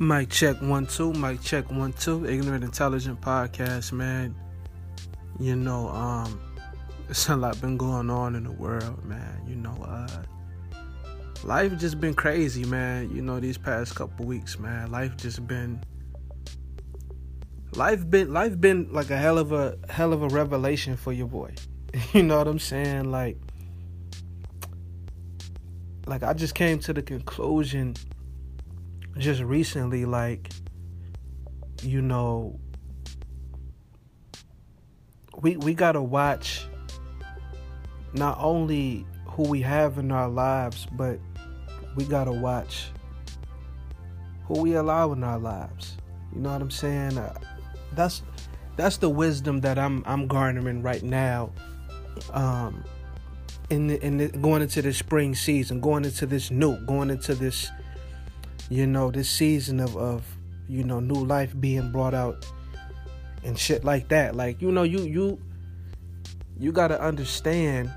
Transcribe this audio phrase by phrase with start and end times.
[0.00, 1.12] Mic check one two.
[1.12, 2.26] Mic check one two.
[2.26, 4.34] Ignorant Intelligent Podcast, man.
[5.38, 6.40] You know, um,
[7.08, 9.40] it's a lot been going on in the world, man.
[9.46, 10.22] You know, uh,
[11.44, 13.14] life just been crazy, man.
[13.14, 14.90] You know, these past couple weeks, man.
[14.90, 15.80] Life just been,
[17.76, 21.28] life been, life been like a hell of a hell of a revelation for your
[21.28, 21.54] boy.
[22.12, 23.12] You know what I'm saying?
[23.12, 23.38] Like,
[26.08, 27.94] like I just came to the conclusion
[29.18, 30.50] just recently, like,
[31.82, 32.58] you know,
[35.40, 36.66] we we gotta watch
[38.12, 41.18] not only who we have in our lives, but
[41.96, 42.90] we gotta watch
[44.44, 45.96] who we allow in our lives.
[46.32, 47.18] You know what I'm saying?
[47.18, 47.34] Uh,
[47.92, 48.22] that's
[48.76, 51.52] that's the wisdom that I'm I'm garnering right now.
[52.32, 52.84] Um,
[53.70, 57.34] in the, in the, going into the spring season, going into this new, going into
[57.34, 57.70] this
[58.70, 60.24] you know, this season of, of
[60.68, 62.46] you know, new life being brought out
[63.44, 64.34] and shit like that.
[64.34, 65.40] Like, you know, you you
[66.58, 67.90] you gotta understand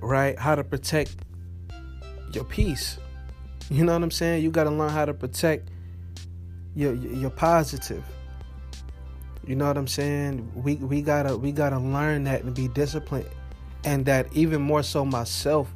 [0.00, 1.16] right how to protect
[2.32, 2.98] your peace.
[3.70, 4.42] You know what I'm saying?
[4.42, 5.70] You gotta learn how to protect
[6.74, 8.04] your your positive.
[9.46, 10.50] You know what I'm saying?
[10.54, 13.28] We we gotta we gotta learn that and be disciplined,
[13.84, 15.72] and that even more so myself.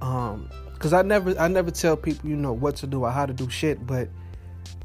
[0.00, 0.48] Um,
[0.80, 3.34] Cause I never I never tell people, you know, what to do or how to
[3.34, 4.08] do shit, but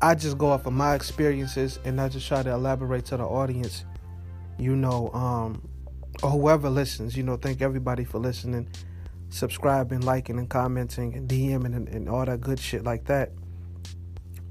[0.01, 3.23] I just go off of my experiences and I just try to elaborate to the
[3.23, 3.85] audience,
[4.59, 5.66] you know, um,
[6.21, 8.67] or whoever listens, you know, thank everybody for listening,
[9.29, 13.31] subscribing, liking and commenting and DMing and, and all that good shit like that.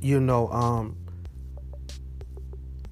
[0.01, 0.97] You know, um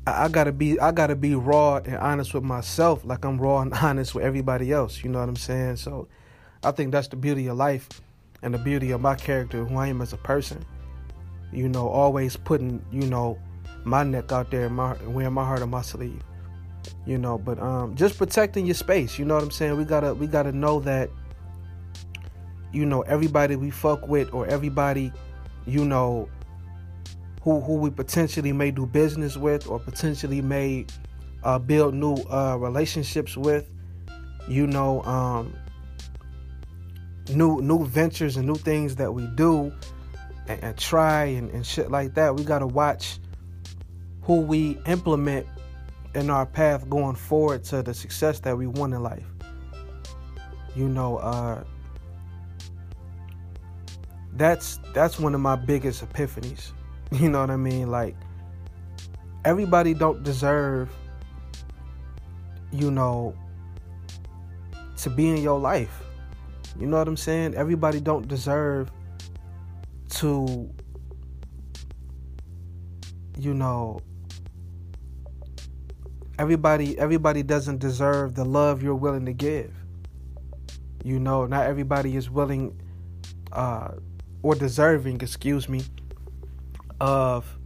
[0.06, 3.62] I, I gotta be I gotta be raw and honest with myself, like I'm raw
[3.62, 5.02] and honest with everybody else.
[5.02, 5.76] You know what I'm saying?
[5.76, 6.08] So
[6.62, 7.88] I think that's the beauty of life
[8.42, 10.64] and the beauty of my character, who I am as a person.
[11.52, 13.38] You know, always putting, you know,
[13.84, 16.22] my neck out there, my wearing my heart on my sleeve.
[17.06, 19.18] You know, but um, just protecting your space.
[19.18, 19.76] You know what I'm saying?
[19.76, 21.10] We gotta we gotta know that.
[22.72, 25.12] You know, everybody we fuck with, or everybody,
[25.66, 26.28] you know,
[27.42, 30.86] who who we potentially may do business with, or potentially may
[31.44, 33.68] uh, build new uh, relationships with.
[34.48, 35.54] You know, um,
[37.30, 39.72] new new ventures and new things that we do
[40.48, 43.18] and, and try and, and shit like that, we gotta watch
[44.22, 45.46] who we implement
[46.14, 49.26] in our path going forward to the success that we want in life.
[50.76, 51.64] You know, uh,
[54.34, 56.72] that's that's one of my biggest epiphanies.
[57.12, 57.90] You know what I mean?
[57.90, 58.16] Like
[59.44, 60.88] everybody don't deserve,
[62.72, 63.34] you know,
[64.96, 66.02] to be in your life.
[66.78, 67.54] You know what I'm saying?
[67.54, 68.90] Everybody don't deserve
[70.10, 70.70] to
[73.38, 73.98] you know
[76.38, 79.72] everybody everybody doesn't deserve the love you're willing to give.
[81.04, 82.80] You know, not everybody is willing
[83.52, 83.92] uh
[84.42, 85.82] or deserving, excuse me,
[87.00, 87.58] of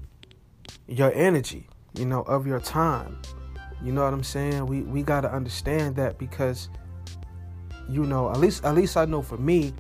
[0.87, 3.19] your energy, you know, of your time.
[3.83, 4.67] You know what I'm saying?
[4.67, 6.69] We we got to understand that because
[7.89, 9.73] you know, at least at least I know for me,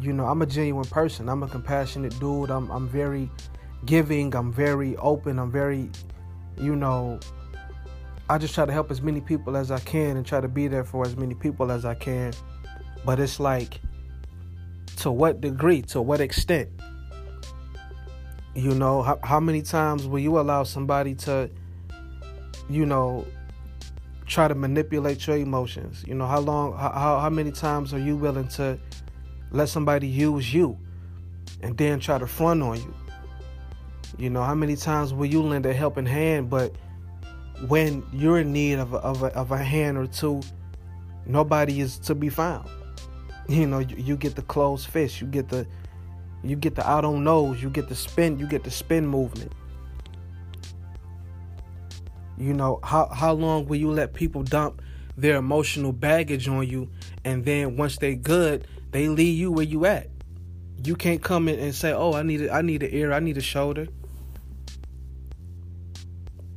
[0.00, 1.28] you know, I'm a genuine person.
[1.28, 2.50] I'm a compassionate dude.
[2.50, 3.30] I'm I'm very
[3.86, 4.34] giving.
[4.34, 5.38] I'm very open.
[5.38, 5.90] I'm very,
[6.58, 7.18] you know,
[8.28, 10.68] I just try to help as many people as I can and try to be
[10.68, 12.32] there for as many people as I can.
[13.04, 13.80] But it's like,
[14.98, 15.82] to what degree?
[15.82, 16.68] To what extent?
[18.54, 21.50] You know, how, how many times will you allow somebody to,
[22.70, 23.26] you know,
[24.26, 26.04] try to manipulate your emotions?
[26.06, 28.78] You know, how long, how, how many times are you willing to
[29.50, 30.78] let somebody use you
[31.62, 32.94] and then try to front on you?
[34.18, 36.74] You know, how many times will you lend a helping hand, but
[37.68, 40.42] when you're in need of a, of a, of a hand or two,
[41.26, 42.68] nobody is to be found.
[43.48, 45.66] You know, you, you get the closed fist, you get the
[46.44, 49.52] you get the out on nose, you get the spin, you get the spin movement.
[52.36, 54.82] You know, how how long will you let people dump
[55.16, 56.90] their emotional baggage on you
[57.24, 60.08] and then once they good, they leave you where you at.
[60.84, 63.20] You can't come in and say, "Oh, I need a, I need an ear, I
[63.20, 63.86] need a shoulder."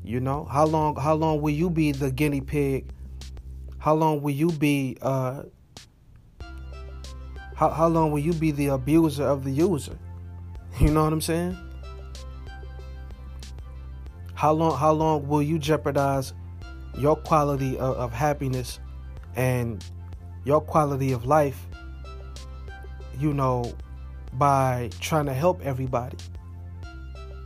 [0.04, 2.92] You know, how long how long will you be the guinea pig?
[3.78, 5.44] How long will you be uh
[7.56, 9.98] how how long will you be the abuser of the user?
[10.80, 11.58] You know what I'm saying?
[14.46, 16.32] How long how long will you jeopardize
[17.00, 18.80] your quality of, of happiness
[19.36, 19.84] and
[20.44, 21.66] your quality of life,
[23.20, 23.74] you know,
[24.34, 26.18] by trying to help everybody,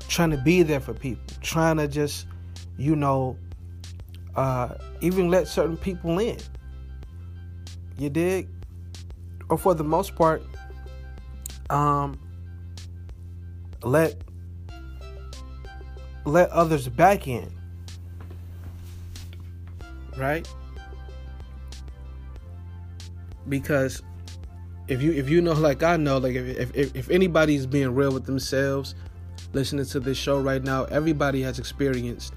[0.09, 2.27] trying to be there for people, trying to just,
[2.77, 3.37] you know,
[4.35, 6.37] uh, even let certain people in.
[7.97, 8.49] You dig?
[9.47, 10.43] Or for the most part,
[11.69, 12.19] um,
[13.83, 14.21] let
[16.29, 17.51] let others back in.
[20.17, 20.47] Right?
[23.47, 24.03] Because
[24.87, 28.11] if you if you know like I know, like if if, if anybody's being real
[28.11, 28.95] with themselves,
[29.53, 32.33] listening to this show right now, everybody has experienced,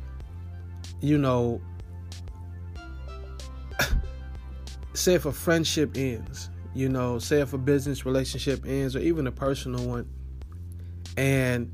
[1.01, 1.61] you know,
[4.95, 9.27] say if a friendship ends, you know, say if a business relationship ends or even
[9.27, 10.09] a personal one,
[11.17, 11.71] and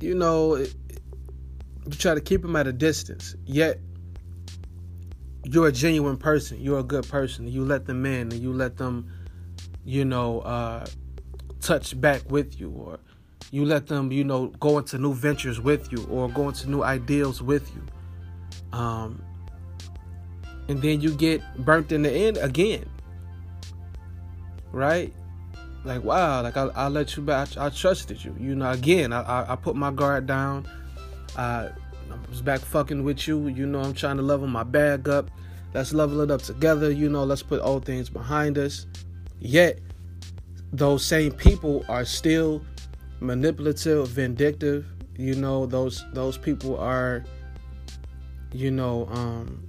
[0.00, 0.64] you know,
[1.86, 3.78] you try to keep them at a distance, yet
[5.44, 8.76] you're a genuine person, you're a good person, you let them in and you let
[8.76, 9.10] them,
[9.84, 10.84] you know, uh,
[11.60, 12.98] touch back with you or
[13.52, 16.82] you let them, you know, go into new ventures with you or go into new
[16.82, 18.78] ideals with you.
[18.78, 19.22] Um,
[20.68, 22.88] and then you get burnt in the end again.
[24.72, 25.14] Right?
[25.84, 27.56] Like wow, like I, I let you back.
[27.56, 28.34] I, I trusted you.
[28.40, 30.66] You know, again, I, I, I put my guard down.
[31.36, 31.68] I,
[32.10, 33.48] I was back fucking with you.
[33.48, 35.30] You know, I'm trying to level my bag up.
[35.74, 36.90] Let's level it up together.
[36.90, 38.86] You know, let's put old things behind us.
[39.40, 39.78] Yet,
[40.72, 42.62] those same people are still
[43.20, 44.86] manipulative, vindictive.
[45.16, 47.24] You know, those those people are,
[48.52, 49.66] you know, um,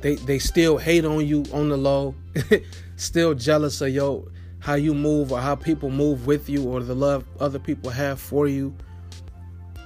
[0.00, 2.14] they they still hate on you on the low,
[2.96, 4.24] still jealous of your
[4.62, 8.20] how you move or how people move with you or the love other people have
[8.20, 8.72] for you.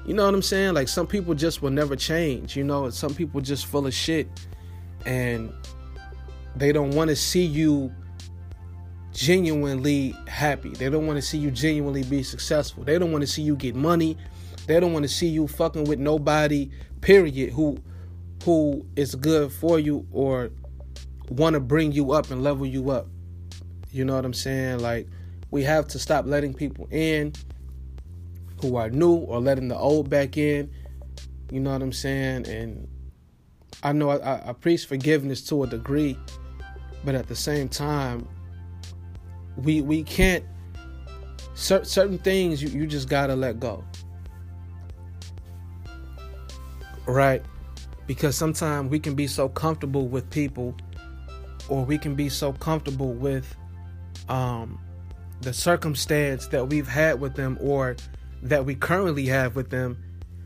[0.07, 0.75] You know what I'm saying?
[0.75, 4.29] Like some people just will never change, you know, some people just full of shit
[5.05, 5.53] and
[6.55, 7.93] they don't want to see you
[9.13, 10.71] genuinely happy.
[10.71, 12.85] They don't want to see you genuinely be successful.
[12.85, 14.17] They don't want to see you get money.
[14.67, 16.71] They don't want to see you fucking with nobody,
[17.01, 17.79] period, who
[18.45, 20.51] who is good for you or
[21.31, 23.09] want to bring you up and level you up.
[23.91, 24.81] You know what I'm saying?
[24.81, 25.09] Like
[25.51, 27.33] we have to stop letting people in
[28.61, 30.71] who are new or letting the old back in.
[31.51, 32.47] You know what I'm saying?
[32.47, 32.89] And
[33.83, 36.19] I know I, I preach forgiveness to a degree,
[37.05, 38.29] but at the same time,
[39.57, 40.45] we we can't
[41.55, 43.85] certain things you, you just gotta let go.
[47.07, 47.43] Right?
[48.07, 50.75] because sometimes we can be so comfortable with people
[51.69, 53.57] or we can be so comfortable with
[54.29, 54.79] um,
[55.41, 57.97] the circumstance that we've had with them or
[58.49, 60.03] that we currently have with them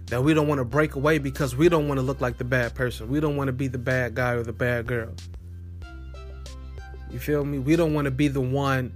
[0.07, 2.45] that we don't want to break away because we don't want to look like the
[2.45, 3.09] bad person.
[3.09, 5.13] We don't want to be the bad guy or the bad girl.
[7.11, 7.59] You feel me?
[7.59, 8.93] We don't want to be the one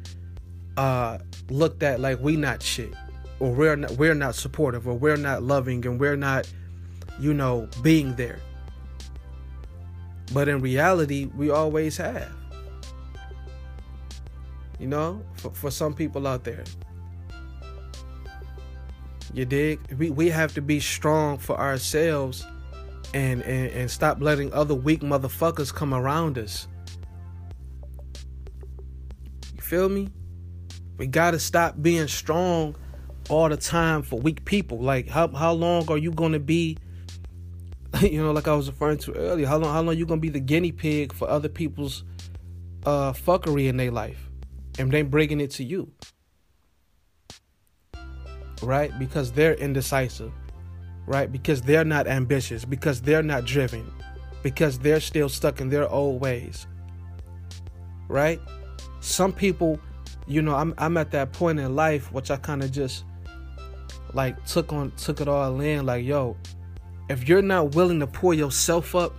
[0.76, 1.18] uh,
[1.50, 2.92] looked at like we not shit
[3.38, 6.50] or we're not we're not supportive or we're not loving and we're not
[7.20, 8.40] you know being there.
[10.32, 12.32] But in reality, we always have.
[14.80, 16.64] You know, for, for some people out there.
[19.34, 19.80] You dig?
[19.98, 22.46] We, we have to be strong for ourselves
[23.12, 26.68] and, and, and stop letting other weak motherfuckers come around us.
[29.56, 30.08] You feel me?
[30.98, 32.76] We gotta stop being strong
[33.28, 34.78] all the time for weak people.
[34.78, 36.78] Like how how long are you gonna be
[38.00, 40.28] you know, like I was referring to earlier, how long how long you gonna be
[40.28, 42.04] the guinea pig for other people's
[42.86, 44.30] uh fuckery in their life,
[44.78, 45.90] and they bringing it to you,
[48.62, 48.96] right?
[48.98, 50.32] Because they're indecisive,
[51.06, 51.30] right?
[51.30, 53.90] Because they're not ambitious, because they're not driven,
[54.42, 56.66] because they're still stuck in their old ways,
[58.08, 58.40] right?
[59.00, 59.78] Some people,
[60.26, 63.04] you know, I'm I'm at that point in life which I kind of just
[64.12, 66.36] like took on took it all in, like yo
[67.08, 69.14] if you're not willing to pull yourself up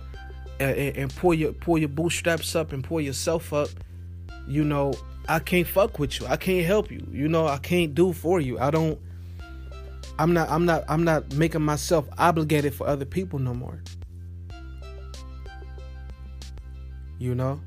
[0.58, 3.68] and, and, pull your pull your bootstraps up and pull yourself up,
[4.48, 4.94] you know,
[5.28, 6.26] I can't fuck with you.
[6.26, 7.06] I can't help you.
[7.12, 8.58] You know, I can't do for you.
[8.58, 8.98] I don't
[10.18, 13.82] I'm not I'm not I'm not making myself obligated for other people no more.
[17.18, 17.60] You know?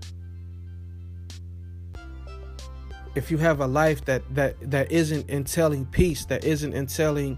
[3.16, 7.38] If you have a life that that that isn't entailing peace, that isn't entailing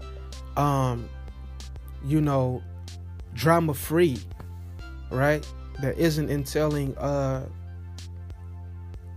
[0.56, 1.08] um
[2.04, 2.62] you know
[3.34, 4.18] drama free,
[5.10, 5.46] right?
[5.80, 7.46] That isn't entailing, uh,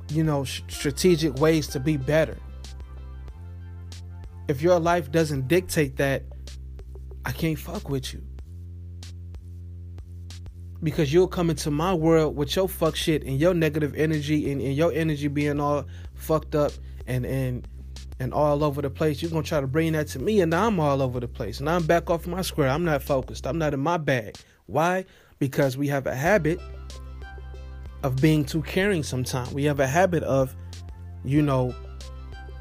[0.10, 2.38] you know, sh- strategic ways to be better.
[4.48, 6.24] If your life doesn't dictate that,
[7.26, 8.22] I can't fuck with you.
[10.84, 14.62] Because you'll come into my world with your fuck shit and your negative energy and,
[14.62, 16.72] and your energy being all fucked up
[17.08, 17.68] and and
[18.20, 19.22] and all over the place.
[19.22, 21.60] You're gonna try to bring that to me, and now I'm all over the place,
[21.60, 22.70] and I'm back off my square.
[22.70, 23.48] I'm not focused.
[23.48, 24.38] I'm not in my bag.
[24.68, 25.06] Why?
[25.40, 26.60] Because we have a habit
[28.04, 29.04] of being too caring.
[29.04, 30.56] Sometimes we have a habit of,
[31.24, 31.74] you know,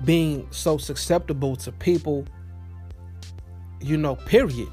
[0.05, 2.27] being so susceptible to people.
[3.81, 4.69] You know, period.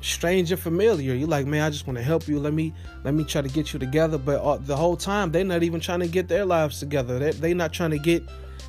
[0.00, 1.14] Stranger, familiar.
[1.14, 2.38] You're like, man, I just want to help you.
[2.38, 2.74] Let me
[3.04, 4.18] let me try to get you together.
[4.18, 7.18] But uh, the whole time, they're not even trying to get their lives together.
[7.18, 8.22] They they not trying to get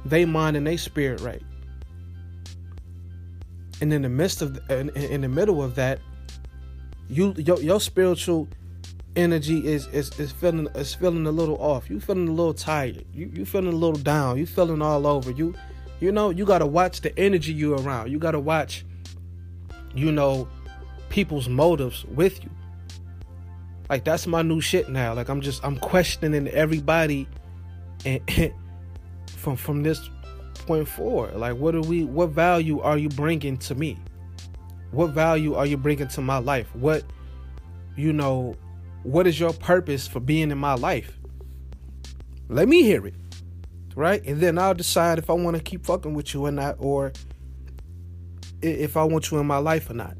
[0.05, 1.41] their mind and their spirit right.
[3.81, 5.99] And in the midst of in, in the middle of that,
[7.09, 8.47] you your, your spiritual
[9.15, 11.89] energy is, is is feeling is feeling a little off.
[11.89, 13.05] You feeling a little tired.
[13.13, 14.37] You you feeling a little down.
[14.37, 15.31] You feeling all over.
[15.31, 15.53] You
[15.99, 18.11] you know you gotta watch the energy you around.
[18.11, 18.85] You gotta watch,
[19.95, 20.47] you know,
[21.09, 22.49] people's motives with you.
[23.89, 25.13] Like that's my new shit now.
[25.13, 27.27] Like I'm just I'm questioning everybody
[28.05, 28.51] and
[29.27, 30.09] from from this
[30.65, 33.97] point forward like what are we what value are you bringing to me
[34.91, 37.03] what value are you bringing to my life what
[37.97, 38.55] you know
[39.03, 41.17] what is your purpose for being in my life?
[42.49, 43.15] Let me hear it
[43.95, 44.23] right?
[44.25, 47.11] And then i'll decide if i want to keep fucking with you or not or
[48.61, 50.17] if i want you in my life or not.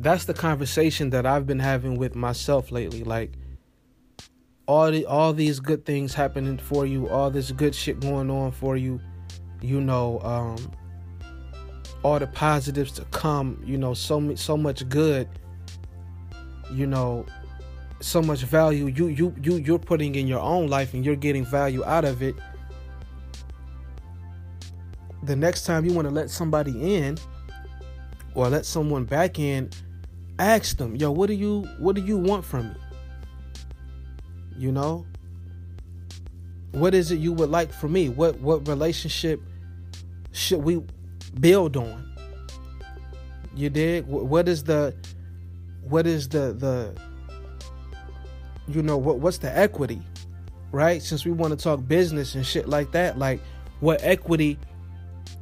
[0.00, 3.32] That's the conversation that i've been having with myself lately like
[4.66, 8.52] all the all these good things happening for you, all this good shit going on
[8.52, 9.00] for you,
[9.62, 10.72] you know, um,
[12.02, 15.28] all the positives to come, you know, so so much good,
[16.72, 17.26] you know,
[18.00, 21.44] so much value you you you you're putting in your own life and you're getting
[21.44, 22.34] value out of it.
[25.24, 27.18] The next time you want to let somebody in
[28.34, 29.70] or let someone back in,
[30.38, 32.74] ask them, "Yo, what do you what do you want from me?"
[34.56, 35.04] You know?
[36.72, 38.08] What is it you would like for me?
[38.08, 39.40] What what relationship
[40.30, 40.82] should we
[41.40, 42.04] build on?
[43.54, 44.06] You dig?
[44.06, 44.94] What is the
[45.82, 46.94] what is the the
[48.68, 50.02] you know what what's the equity?
[50.70, 51.02] Right?
[51.02, 53.40] Since we want to talk business and shit like that, like
[53.80, 54.58] what equity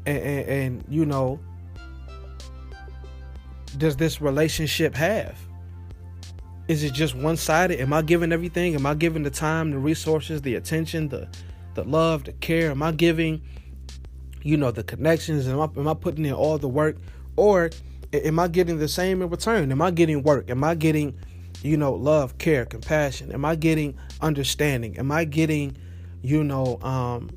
[0.06, 1.40] and, and, and you know
[3.76, 5.36] does this relationship have?
[6.68, 7.80] is it just one sided?
[7.80, 8.74] Am I giving everything?
[8.74, 11.28] Am I giving the time, the resources, the attention, the
[11.74, 12.70] the love, the care?
[12.70, 13.42] Am I giving,
[14.46, 15.48] you know, the connections?
[15.48, 16.96] Am I, am I putting in all the work?
[17.36, 17.70] Or
[18.12, 19.72] am I getting the same in return?
[19.72, 20.48] Am I getting work?
[20.50, 21.18] Am I getting,
[21.62, 23.32] you know, love, care, compassion?
[23.32, 24.98] Am I getting understanding?
[24.98, 25.76] Am I getting,
[26.22, 27.30] you know, um,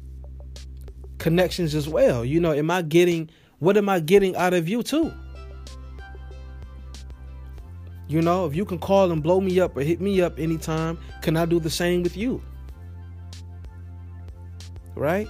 [1.17, 2.23] connections as well?
[2.23, 5.11] You know, am I getting what am I getting out of you too?
[8.07, 10.97] You know, if you can call and blow me up or hit me up anytime,
[11.21, 12.41] can I do the same with you?
[14.95, 15.27] Right?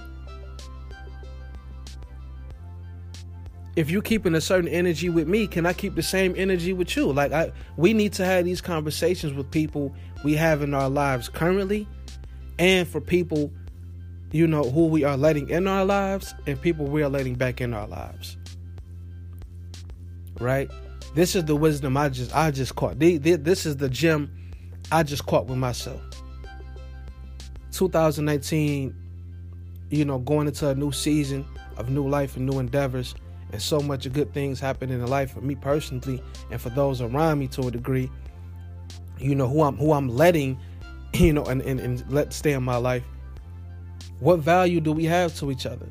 [3.76, 6.96] If you're keeping a certain energy with me, can I keep the same energy with
[6.96, 7.12] you?
[7.12, 11.28] Like I we need to have these conversations with people we have in our lives
[11.28, 11.86] currently
[12.58, 13.50] and for people
[14.32, 17.60] you know who we are letting in our lives and people we are letting back
[17.60, 18.36] in our lives.
[20.38, 20.70] Right?
[21.14, 22.98] This is the wisdom I just I just caught.
[22.98, 24.30] This is the gem
[24.92, 26.00] I just caught with myself.
[27.72, 28.94] 2019,
[29.90, 31.46] you know, going into a new season
[31.76, 33.14] of new life and new endeavors,
[33.52, 37.00] and so much good things happen in the life of me personally and for those
[37.00, 38.10] around me to a degree.
[39.18, 40.58] You know who I'm who I'm letting,
[41.14, 43.04] you know, and, and, and let stay in my life.
[44.20, 45.86] What value do we have to each other?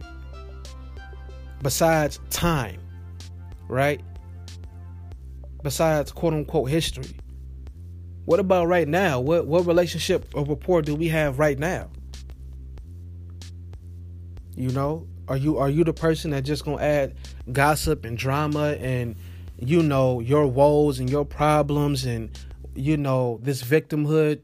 [1.61, 2.79] Besides time,
[3.67, 4.01] right?
[5.63, 7.15] besides quote unquote history?
[8.25, 9.19] What about right now?
[9.19, 11.89] What what relationship or rapport do we have right now?
[14.55, 17.15] You know, are you are you the person that just gonna add
[17.53, 19.15] gossip and drama and
[19.57, 22.37] you know your woes and your problems and
[22.75, 24.41] you know this victimhood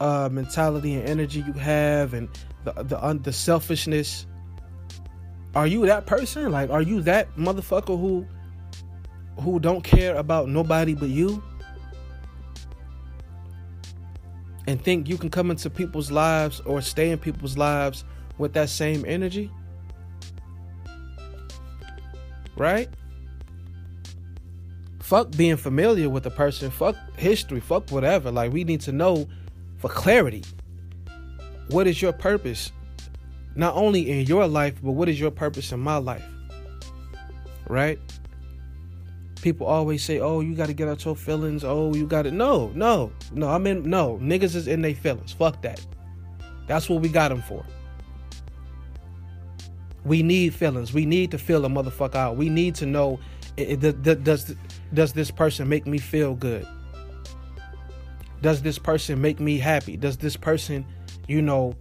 [0.00, 2.28] uh, mentality and energy you have and
[2.64, 4.26] the the uh, the selfishness?
[5.54, 6.52] Are you that person?
[6.52, 8.26] Like, are you that motherfucker who
[9.40, 11.42] who don't care about nobody but you
[14.66, 18.04] and think you can come into people's lives or stay in people's lives
[18.36, 19.50] with that same energy?
[22.58, 22.88] Right?
[25.00, 28.30] Fuck being familiar with a person, fuck history, fuck whatever.
[28.30, 29.26] Like, we need to know
[29.78, 30.44] for clarity
[31.70, 32.72] what is your purpose,
[33.54, 36.24] not only in your life, but what is your purpose in my life?
[37.68, 37.98] Right?
[39.40, 42.30] people always say, "Oh, you got to get out your feelings." Oh, you got to
[42.30, 43.48] no, no, no.
[43.48, 44.18] I mean, no.
[44.20, 45.32] Niggas is in their feelings.
[45.32, 45.84] Fuck that.
[46.66, 47.64] That's what we got them for.
[50.04, 50.92] We need feelings.
[50.92, 52.36] We need to feel a motherfucker out.
[52.36, 53.20] We need to know
[53.56, 54.54] does
[54.94, 56.66] does this person make me feel good?
[58.40, 59.96] Does this person make me happy?
[59.96, 60.86] Does this person,
[61.26, 61.74] you know,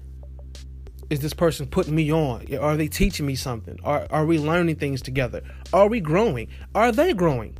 [1.10, 2.54] is this person putting me on?
[2.56, 3.78] Are they teaching me something?
[3.84, 5.42] Are are we learning things together?
[5.72, 6.50] Are we growing?
[6.74, 7.58] Are they growing?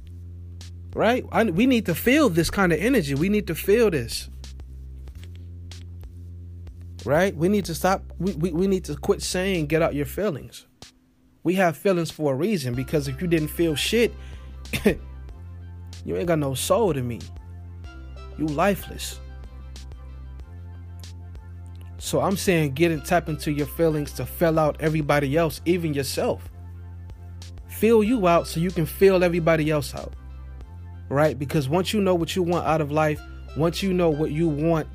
[0.96, 1.24] Right?
[1.32, 3.14] I, we need to feel this kind of energy.
[3.14, 4.30] We need to feel this.
[7.06, 7.36] Right?
[7.36, 8.04] We need to stop.
[8.20, 10.66] We, we, we need to quit saying get out your feelings.
[11.44, 14.14] We have feelings for a reason because if you didn't feel shit,
[14.86, 17.22] you ain't got no soul to me.
[18.38, 19.20] You lifeless.
[21.98, 25.94] So I'm saying get and tap into your feelings to fill out everybody else, even
[25.94, 26.50] yourself.
[27.68, 30.14] Fill you out so you can fill everybody else out.
[31.10, 31.38] Right?
[31.38, 33.22] Because once you know what you want out of life,
[33.56, 34.88] once you know what you want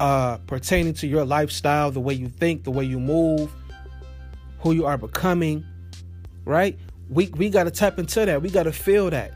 [0.00, 3.50] uh pertaining to your lifestyle, the way you think, the way you move,
[4.60, 5.64] who you are becoming,
[6.44, 6.78] right?
[7.10, 8.42] We we got to tap into that.
[8.42, 9.32] We got to feel that.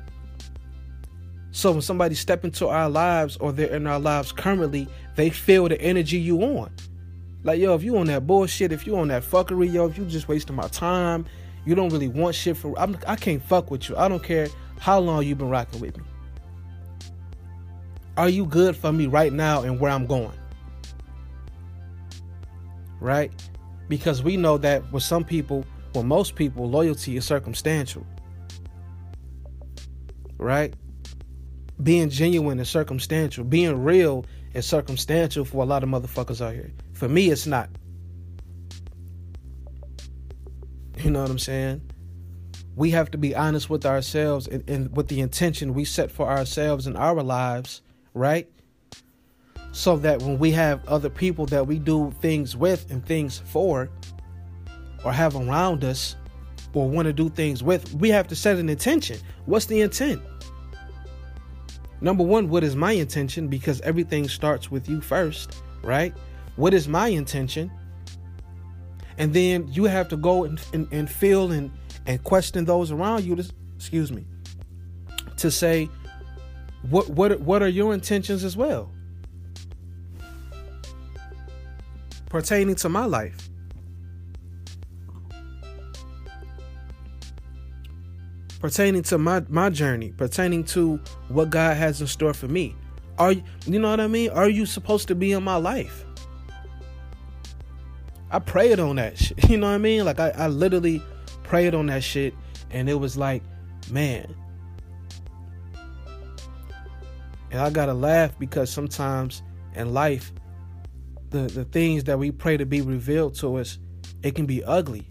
[1.51, 4.87] So when somebody step into our lives or they're in our lives currently,
[5.17, 6.71] they feel the energy you on.
[7.43, 10.05] Like, yo, if you on that bullshit, if you on that fuckery, yo, if you
[10.05, 11.27] just wasting my time,
[11.65, 13.97] you don't really want shit for I'm, I can't fuck with you.
[13.97, 14.49] I don't care
[14.79, 16.05] how long you've been rocking with me.
[18.17, 20.33] Are you good for me right now and where I'm going?
[23.01, 23.33] Right?
[23.89, 25.65] Because we know that with some people,
[25.95, 28.07] with most people, loyalty is circumstantial.
[30.37, 30.75] Right?
[31.83, 33.45] Being genuine is circumstantial.
[33.45, 36.73] Being real is circumstantial for a lot of motherfuckers out here.
[36.93, 37.71] For me, it's not.
[40.99, 41.83] You know what I'm saying?
[42.75, 46.29] We have to be honest with ourselves and, and with the intention we set for
[46.29, 47.83] ourselves in our lives,
[48.15, 48.49] right?
[49.73, 53.89] So that when we have other people that we do things with and things for,
[55.05, 56.17] or have around us,
[56.75, 59.19] or want to do things with, we have to set an intention.
[59.47, 60.23] What's the intent?
[62.01, 63.49] Number one, what is my intention?
[63.49, 66.15] Because everything starts with you first, right?
[66.57, 67.71] What is my intention?
[69.17, 71.73] And then you have to go and, and, and feel and,
[72.07, 73.45] and question those around you to,
[73.77, 74.25] excuse me,
[75.39, 75.89] to say,
[76.89, 78.93] what, what, what are your intentions as well?
[82.29, 83.49] Pertaining to my life.
[88.61, 92.75] Pertaining to my, my journey, pertaining to what God has in store for me.
[93.19, 94.31] Are you, know what I mean?
[94.31, 96.05] Are you supposed to be in my life?
[98.31, 99.39] I prayed on that shit.
[99.49, 100.05] You know what I mean?
[100.05, 101.03] Like I, I literally
[101.45, 102.35] prayed on that shit
[102.71, 103.43] and it was like,
[103.91, 104.35] man.
[107.51, 109.43] And I gotta laugh because sometimes
[109.75, 110.33] in life,
[111.31, 113.79] the, the things that we pray to be revealed to us,
[114.23, 115.07] it can be ugly.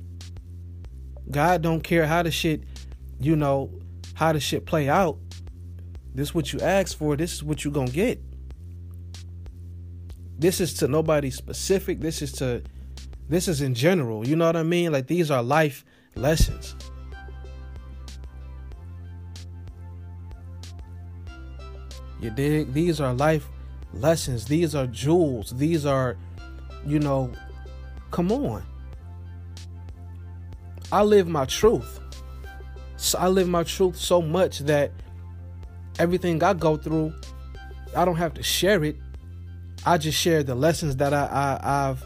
[1.30, 2.63] God don't care how the shit,
[3.19, 3.71] you know,
[4.13, 5.17] how the shit play out.
[6.13, 8.21] This is what you ask for, this is what you gonna get.
[10.39, 11.99] This is to nobody specific.
[11.99, 12.62] This is to
[13.27, 14.27] this is in general.
[14.27, 14.91] You know what I mean?
[14.91, 15.84] Like these are life
[16.15, 16.75] lessons.
[22.19, 22.73] You dig?
[22.73, 23.47] These are life
[23.93, 24.45] lessons.
[24.45, 25.52] These are jewels.
[25.56, 26.17] These are,
[26.86, 27.32] you know,
[28.12, 28.63] come on.
[30.91, 32.00] I live my truth.
[32.97, 34.91] So I live my truth so much that
[36.00, 37.13] everything I go through,
[37.95, 38.95] I don't have to share it.
[39.86, 42.04] I just share the lessons that I, I I've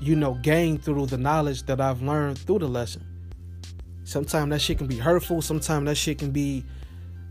[0.00, 3.04] you know, gained through the knowledge that I've learned through the lesson.
[4.04, 5.40] Sometimes that shit can be hurtful.
[5.40, 6.64] Sometimes that shit can be,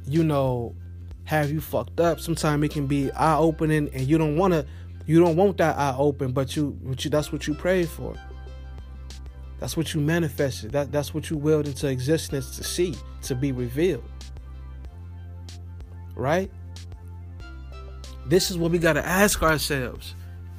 [0.08, 0.76] you know,
[1.25, 2.19] have you fucked up.
[2.19, 4.65] Sometimes it can be eye opening, and you don't want to,
[5.05, 8.15] you don't want that eye open, but you, but you, that's what you prayed for.
[9.59, 10.71] That's what you manifested.
[10.71, 14.03] That that's what you willed into existence to see, to be revealed.
[16.15, 16.51] Right?
[18.25, 20.15] This is what we got to ask ourselves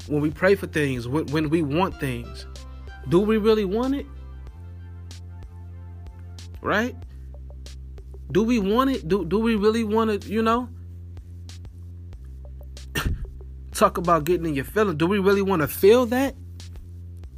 [0.07, 2.47] when we pray for things, when, when we want things,
[3.09, 4.07] do we really want it?
[6.61, 6.95] Right?
[8.31, 9.09] Do we want it?
[9.09, 10.69] Do do we really want to, you know?
[13.73, 14.99] Talk about getting in your feelings.
[14.99, 16.35] Do we really want to feel that?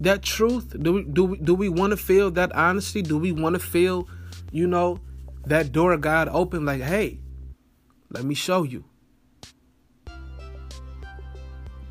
[0.01, 0.75] That truth?
[0.81, 3.03] Do we do we do we want to feel that honesty?
[3.03, 4.09] Do we want to feel,
[4.53, 5.01] you know,
[5.47, 7.21] that door God open like, hey,
[8.11, 8.85] let me show you.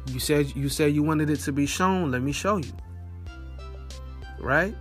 [0.08, 2.12] You said you said you wanted it to be shown.
[2.12, 2.72] Let me show you.
[4.40, 4.76] Right?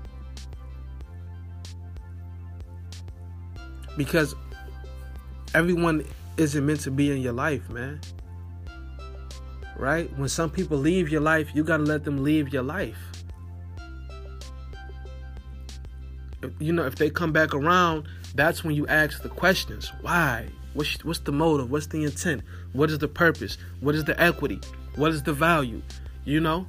[3.97, 4.35] Because
[5.55, 6.05] everyone
[6.37, 8.01] isn't meant to be in your life, man.
[9.77, 10.11] right?
[10.19, 12.99] When some people leave your life, you got to let them leave your life.
[16.59, 19.91] You know, if they come back around, that's when you ask the questions.
[20.03, 20.49] Why?
[20.75, 21.71] What's, what's the motive?
[21.71, 22.43] What's the intent?
[22.73, 23.57] What is the purpose?
[23.81, 24.61] What is the equity?
[24.97, 25.83] What is the value?
[26.25, 26.67] You know?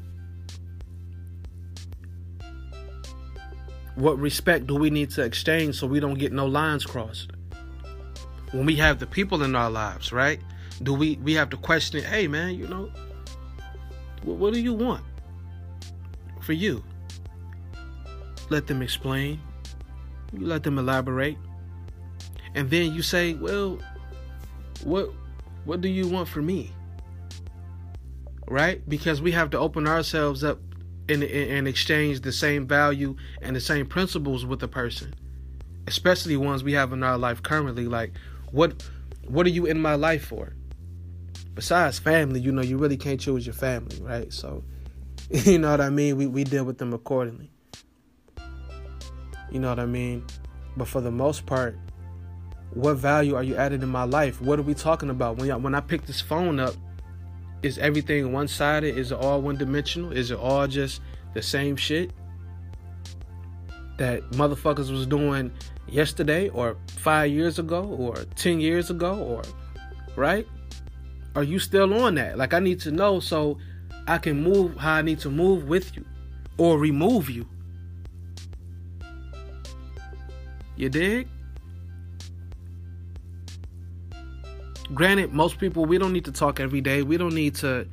[3.95, 7.31] What respect do we need to exchange so we don't get no lines crossed?
[8.51, 10.39] When we have the people in our lives, right?
[10.83, 12.91] Do we we have to question, hey man, you know,
[14.23, 15.03] what, what do you want
[16.41, 16.83] for you?
[18.49, 19.39] Let them explain.
[20.33, 21.37] You let them elaborate.
[22.53, 23.79] And then you say, well,
[24.83, 25.09] what
[25.63, 26.71] what do you want for me?
[28.47, 28.87] Right?
[28.87, 30.59] Because we have to open ourselves up
[31.07, 35.13] and, and exchange the same value and the same principles with the person,
[35.87, 37.85] especially ones we have in our life currently.
[37.87, 38.13] Like,
[38.51, 38.83] what
[39.27, 40.53] what are you in my life for?
[41.53, 44.31] Besides family, you know, you really can't choose your family, right?
[44.33, 44.63] So,
[45.29, 46.17] you know what I mean.
[46.17, 47.51] We we deal with them accordingly.
[49.51, 50.25] You know what I mean.
[50.75, 51.77] But for the most part,
[52.71, 54.41] what value are you adding in my life?
[54.41, 55.37] What are we talking about?
[55.37, 56.75] When I, when I pick this phone up,
[57.65, 58.95] is everything one sided?
[58.95, 60.11] Is it all one dimensional?
[60.11, 61.01] Is it all just
[61.33, 62.11] the same shit
[63.97, 65.51] that motherfuckers was doing
[65.87, 69.41] yesterday or five years ago or 10 years ago or
[70.15, 70.47] right?
[71.35, 72.37] Are you still on that?
[72.37, 73.57] Like, I need to know so
[74.07, 76.05] I can move how I need to move with you
[76.59, 77.47] or remove you.
[80.75, 81.27] You dig?
[84.93, 87.01] Granted most people we don't need to talk every day.
[87.01, 87.87] We don't need to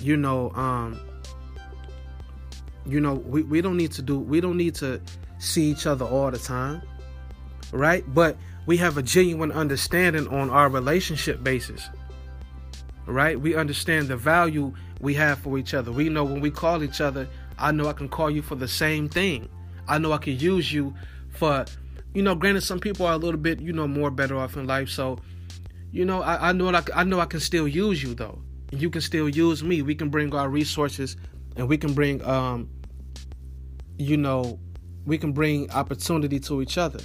[0.00, 1.00] you know um
[2.86, 5.00] you know we, we don't need to do we don't need to
[5.38, 6.82] see each other all the time
[7.72, 8.04] right?
[8.14, 11.88] But we have a genuine understanding on our relationship basis
[13.06, 13.40] right?
[13.40, 15.90] We understand the value we have for each other.
[15.90, 18.68] We know when we call each other i know i can call you for the
[18.68, 19.48] same thing.
[19.88, 20.94] I know i can use you
[21.30, 21.64] for
[22.14, 24.66] you know granted some people are a little bit you know more better off in
[24.66, 24.88] life.
[24.88, 25.18] So
[25.92, 28.40] you know, I, I know I, I know I can still use you though.
[28.72, 29.82] You can still use me.
[29.82, 31.16] We can bring our resources
[31.56, 32.68] and we can bring um
[33.98, 34.58] you know,
[35.04, 37.00] we can bring opportunity to each other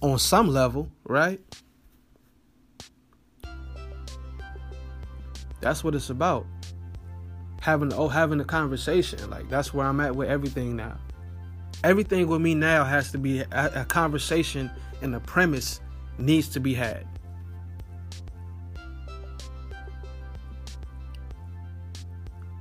[0.00, 1.40] on some level, right?
[5.60, 6.46] That's what it's about.
[7.60, 9.28] Having oh having a conversation.
[9.28, 10.96] Like that's where I'm at with everything now.
[11.82, 14.70] Everything with me now has to be a, a conversation
[15.02, 15.80] and a premise
[16.18, 17.06] needs to be had.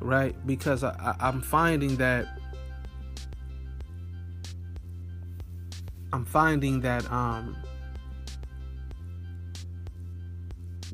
[0.01, 0.35] Right?
[0.45, 2.27] Because I, am finding that
[6.11, 7.55] I'm finding that um,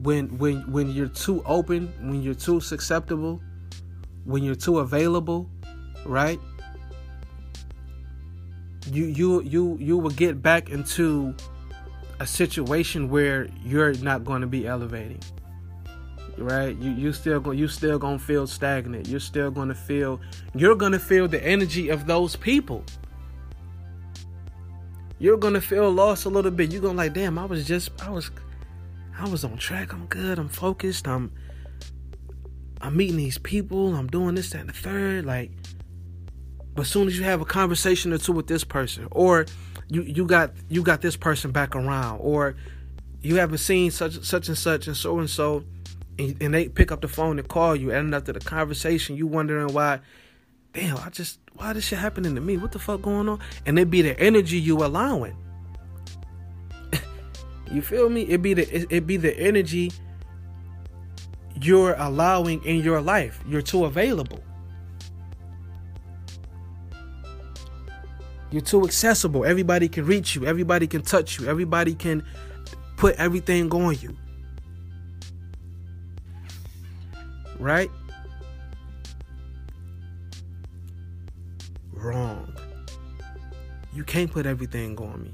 [0.01, 3.41] when when when you're too open, when you're too susceptible,
[4.25, 5.49] when you're too available,
[6.05, 6.39] right?
[8.91, 11.33] You you you you will get back into
[12.19, 15.21] a situation where you're not going to be elevating
[16.37, 16.75] right?
[16.77, 19.07] You you still you still gonna feel stagnant.
[19.07, 20.19] You're still gonna feel
[20.53, 22.83] you're gonna feel the energy of those people.
[25.19, 26.71] You're gonna feel lost a little bit.
[26.71, 28.31] You're gonna like, damn, I was just I was
[29.17, 29.93] I was on track.
[29.93, 30.39] I'm good.
[30.39, 31.07] I'm focused.
[31.07, 31.31] I'm
[32.81, 33.95] I'm meeting these people.
[33.95, 35.25] I'm doing this, that, and the third.
[35.25, 35.51] Like,
[36.75, 39.45] but soon as you have a conversation or two with this person, or
[39.87, 42.55] you you got you got this person back around, or
[43.21, 45.63] you haven't seen such such and such and so and so
[46.17, 49.27] and, and they pick up the phone and call you, and after the conversation, you
[49.27, 49.99] wondering why,
[50.73, 52.57] damn, I just why this shit happening to me?
[52.57, 53.39] What the fuck going on?
[53.65, 55.35] And it be the energy you allowing.
[57.71, 58.23] you feel me?
[58.23, 59.91] It be the it, it be the energy
[61.61, 63.41] you're allowing in your life.
[63.47, 64.43] You're too available.
[68.51, 69.43] You're too accessible.
[69.43, 70.45] Everybody can reach you.
[70.45, 71.47] Everybody can touch you.
[71.47, 72.23] Everybody can
[72.95, 74.15] put everything on you.
[77.59, 77.89] Right?
[81.91, 82.53] Wrong.
[83.93, 85.33] You can't put everything on me.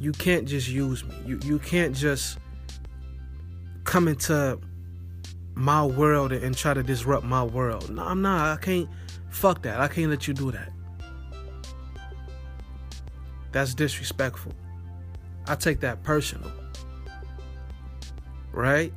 [0.00, 1.14] You can't just use me.
[1.24, 2.38] You you can't just
[3.84, 4.58] come into
[5.54, 7.90] my world and try to disrupt my world.
[7.90, 8.58] No, I'm not.
[8.58, 8.88] I can't
[9.30, 9.80] fuck that.
[9.80, 10.70] I can't let you do that.
[13.50, 14.52] That's disrespectful.
[15.46, 16.52] I take that personal.
[18.52, 18.92] Right?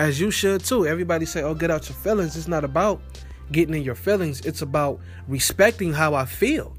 [0.00, 0.86] As you should too.
[0.86, 3.02] Everybody say, "Oh, get out your feelings." It's not about
[3.52, 4.40] getting in your feelings.
[4.46, 6.74] It's about respecting how I feel.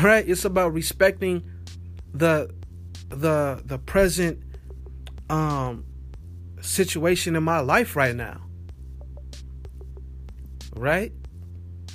[0.00, 0.26] Right?
[0.28, 1.42] It's about respecting
[2.12, 2.54] the
[3.08, 4.42] the the present
[5.28, 5.84] um
[6.60, 8.40] situation in my life right now.
[10.76, 11.12] Right?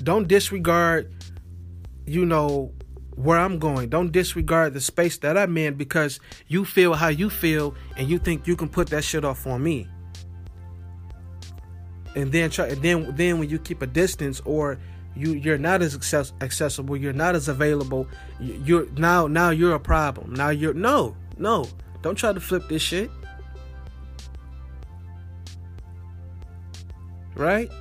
[0.03, 1.13] Don't disregard,
[2.05, 2.73] you know,
[3.15, 3.87] where I'm going.
[3.87, 8.19] Don't disregard the space that I'm in because you feel how you feel and you
[8.19, 9.87] think you can put that shit off on me.
[12.15, 14.79] And then try and then then when you keep a distance or
[15.15, 18.07] you you're not as access, accessible, you're not as available,
[18.39, 20.33] you're now now you're a problem.
[20.33, 21.67] Now you're no, no.
[22.01, 23.11] Don't try to flip this shit.
[27.35, 27.71] Right?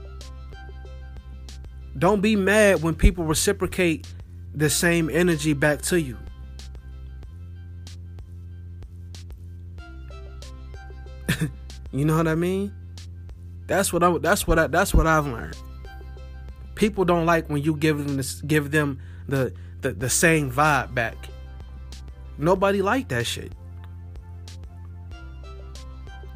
[1.98, 4.06] Don't be mad when people reciprocate
[4.54, 6.16] the same energy back to you.
[11.92, 12.72] you know what I mean?
[13.68, 15.56] That's what I that's what I that's what I've learned.
[16.74, 19.52] People don't like when you give them this, give them the,
[19.82, 21.16] the the same vibe back.
[22.38, 23.52] Nobody like that shit.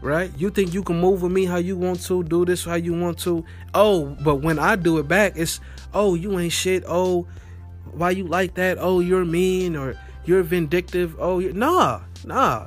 [0.02, 0.30] Right?
[0.36, 2.92] You think you can move with me how you want to, do this how you
[2.92, 3.44] want to.
[3.72, 5.60] Oh, but when I do it back, it's
[5.94, 6.84] oh, you ain't shit.
[6.86, 7.26] Oh,
[7.92, 8.78] why you like that?
[8.78, 9.94] Oh, you're mean or
[10.26, 11.16] you're vindictive.
[11.18, 12.66] Oh, you're, nah, nah.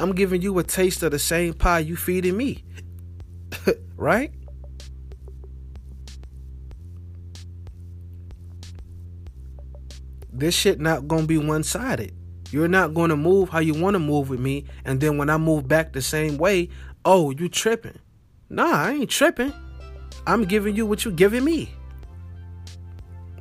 [0.00, 2.64] I'm giving you a taste of the same pie you feeding me.
[3.96, 4.32] right?
[10.32, 12.14] This shit not gonna be one-sided.
[12.50, 15.68] You're not gonna move how you wanna move with me, and then when I move
[15.68, 16.70] back the same way,
[17.04, 17.98] oh, you tripping.
[18.48, 19.52] Nah, I ain't tripping.
[20.26, 21.74] I'm giving you what you giving me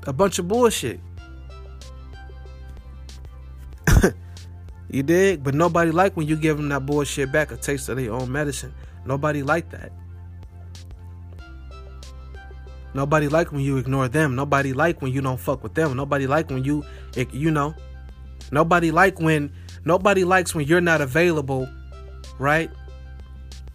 [0.07, 0.99] a bunch of bullshit.
[4.89, 5.43] You dig?
[5.43, 8.31] But nobody like when you give them that bullshit back, a taste of their own
[8.31, 8.73] medicine.
[9.05, 9.91] Nobody like that.
[12.93, 14.35] Nobody like when you ignore them.
[14.35, 15.95] Nobody like when you don't fuck with them.
[15.95, 16.83] Nobody like when you,
[17.31, 17.75] you know.
[18.51, 19.51] Nobody like when,
[19.85, 21.69] nobody likes when you're not available,
[22.39, 22.71] right?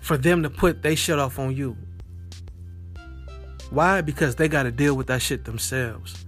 [0.00, 1.76] For them to put they shit off on you.
[3.70, 4.00] Why?
[4.00, 6.26] Because they got to deal with that shit themselves.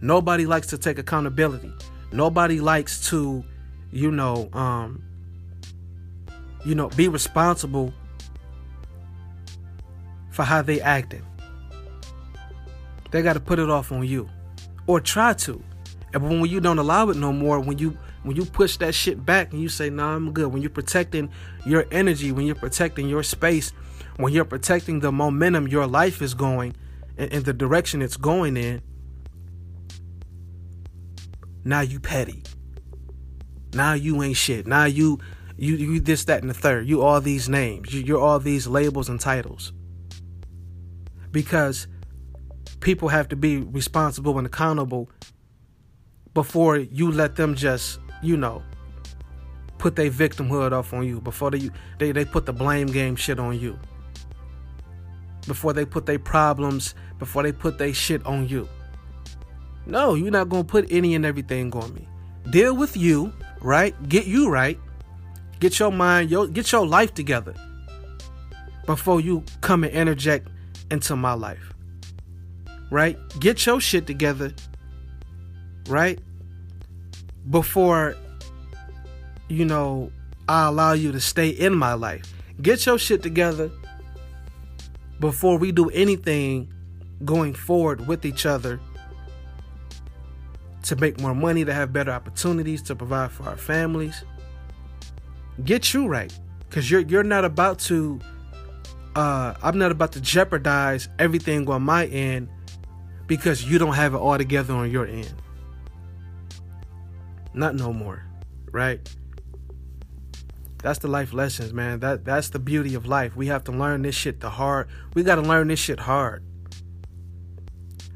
[0.00, 1.72] Nobody likes to take accountability.
[2.12, 3.44] Nobody likes to,
[3.94, 5.02] you know, um,
[6.64, 7.94] you know, be responsible
[10.30, 11.24] for how they acting.
[13.12, 14.28] They got to put it off on you,
[14.88, 15.62] or try to.
[16.12, 19.24] And when you don't allow it no more, when you when you push that shit
[19.24, 21.30] back and you say, "Nah, I'm good," when you're protecting
[21.64, 23.70] your energy, when you're protecting your space,
[24.16, 26.74] when you're protecting the momentum your life is going
[27.16, 28.82] and, and the direction it's going in,
[31.64, 32.42] now you petty.
[33.74, 34.66] Now you ain't shit.
[34.66, 35.18] Now you
[35.56, 36.88] you you this that and the third.
[36.88, 37.92] You all these names.
[37.92, 39.72] You, you're all these labels and titles.
[41.30, 41.86] Because
[42.80, 45.10] people have to be responsible and accountable
[46.32, 48.62] before you let them just, you know,
[49.78, 51.20] put their victimhood off on you.
[51.20, 53.78] Before they they, they put the blame game shit on you
[55.46, 58.68] before they put their problems, before they put their shit on you.
[59.86, 62.08] No, you're not to put any and everything on me.
[62.50, 63.32] Deal with you,
[63.64, 63.94] right?
[64.08, 64.78] Get you right.
[65.58, 67.54] Get your mind, your, get your life together
[68.84, 70.48] before you come and interject
[70.90, 71.72] into my life.
[72.90, 73.18] Right?
[73.40, 74.52] Get your shit together,
[75.88, 76.20] right?
[77.50, 78.14] Before,
[79.48, 80.12] you know,
[80.46, 82.34] I allow you to stay in my life.
[82.60, 83.70] Get your shit together
[85.20, 86.70] before we do anything
[87.24, 88.78] going forward with each other
[90.84, 94.24] to make more money, to have better opportunities, to provide for our families.
[95.64, 96.36] Get you right.
[96.70, 98.20] Cause you're you're not about to
[99.14, 102.48] uh I'm not about to jeopardize everything on my end
[103.26, 105.32] because you don't have it all together on your end.
[107.54, 108.24] Not no more.
[108.72, 109.08] Right?
[110.82, 112.00] That's the life lessons, man.
[112.00, 113.36] That that's the beauty of life.
[113.36, 114.88] We have to learn this shit the hard.
[115.14, 116.44] We got to learn this shit hard.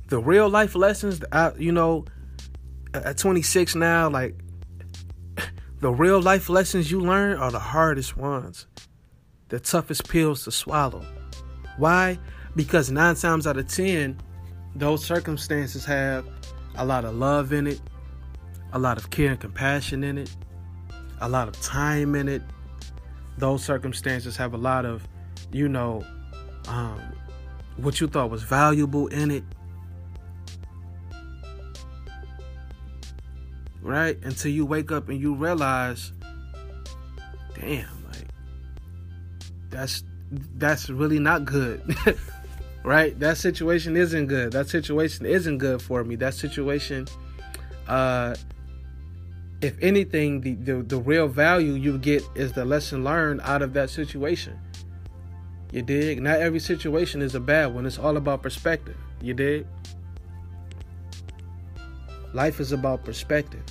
[0.09, 2.07] The real life lessons, I, you know,
[3.05, 4.35] at 26 now, like
[5.81, 8.67] the real life lessons you learn are the hardest ones,
[9.49, 11.05] the toughest pills to swallow.
[11.77, 12.19] Why?
[12.57, 14.21] Because nine times out of ten,
[14.75, 16.27] those circumstances have
[16.77, 17.81] a lot of love in it,
[18.73, 20.35] a lot of care and compassion in it,
[21.21, 22.43] a lot of time in it,
[23.39, 25.07] those circumstances have a lot of,
[25.53, 26.05] you know,
[26.67, 27.01] um,
[27.77, 29.45] what you thought was valuable in it.
[33.83, 34.19] Right?
[34.23, 36.13] Until you wake up and you realize,
[37.55, 38.27] damn, like
[39.71, 40.05] that's
[40.57, 41.97] that's really not good.
[42.85, 43.19] right?
[43.19, 44.53] That situation isn't good.
[44.53, 46.17] That situation isn't good for me.
[46.17, 47.07] That situation
[47.87, 48.35] uh
[49.61, 53.73] if anything, the, the, the real value you get is the lesson learned out of
[53.73, 54.59] that situation.
[55.73, 56.23] You dig?
[56.23, 57.85] Not every situation is a bad one.
[57.85, 58.97] It's all about perspective.
[59.21, 59.67] You dig?
[62.35, 63.65] Life is about perspective.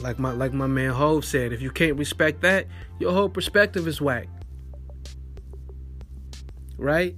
[0.00, 2.66] Like my like my man Hov said, if you can't respect that,
[2.98, 4.28] your whole perspective is whack.
[6.76, 7.14] Right?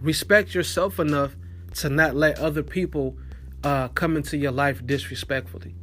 [0.00, 1.34] Respect yourself enough
[1.76, 3.16] to not let other people
[3.64, 5.74] uh, come into your life disrespectfully.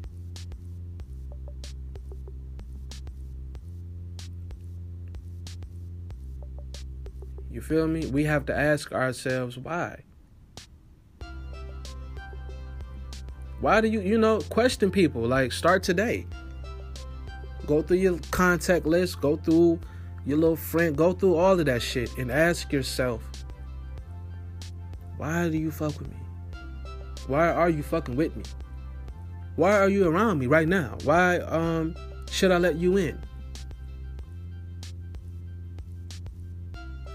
[7.49, 8.05] You feel me?
[8.05, 10.03] We have to ask ourselves why.
[13.61, 15.21] Why do you, you know, question people?
[15.21, 16.25] Like, start today.
[17.65, 19.79] Go through your contact list, go through
[20.25, 23.21] your little friend, go through all of that shit and ask yourself,
[25.17, 26.15] why do you fuck with me?
[27.27, 28.43] Why are you fucking with me?
[29.55, 30.97] Why are you around me right now?
[31.03, 31.93] Why um
[32.31, 33.19] should I let you in?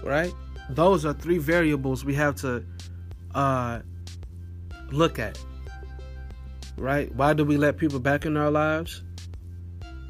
[0.03, 0.31] Right?
[0.69, 2.63] Those are three variables we have to
[3.33, 3.79] uh
[4.91, 5.37] look at
[6.77, 7.13] right?
[7.15, 9.03] Why do we let people back in our lives?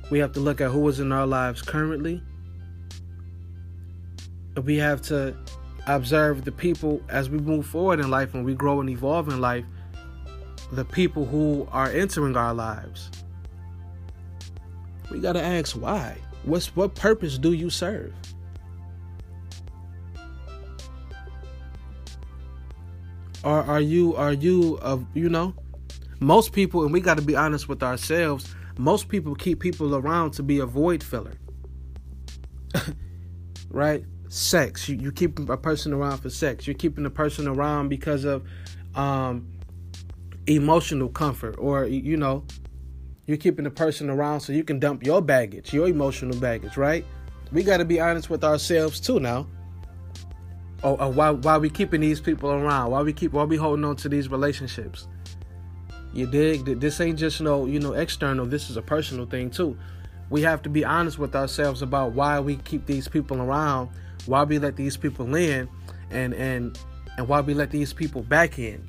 [0.09, 2.21] We have to look at who is in our lives currently.
[4.63, 5.35] We have to
[5.87, 9.41] observe the people as we move forward in life and we grow and evolve in
[9.41, 9.65] life,
[10.71, 13.11] the people who are entering our lives.
[15.11, 16.17] We got to ask why.
[16.43, 18.13] What's what purpose do you serve?
[23.43, 25.53] Or are you are you of you know
[26.19, 30.31] most people, and we got to be honest with ourselves, most people keep people around
[30.31, 31.33] to be a void filler.
[33.69, 34.05] right?
[34.27, 34.89] Sex.
[34.89, 36.67] You, you keep a person around for sex.
[36.67, 38.43] You're keeping a person around because of
[38.95, 39.47] um,
[40.47, 42.43] emotional comfort, or, you know,
[43.25, 47.05] you're keeping a person around so you can dump your baggage, your emotional baggage, right?
[47.51, 49.47] We got to be honest with ourselves too now.
[50.83, 52.91] Or, or why why we keeping these people around?
[52.91, 55.07] Why we keep why we holding on to these relationships?
[56.15, 56.79] You dig?
[56.79, 58.45] This ain't just no, you know, external.
[58.45, 59.77] This is a personal thing too.
[60.29, 63.89] We have to be honest with ourselves about why we keep these people around,
[64.25, 65.67] why we let these people in,
[66.09, 66.79] and and
[67.17, 68.87] and why we let these people back in.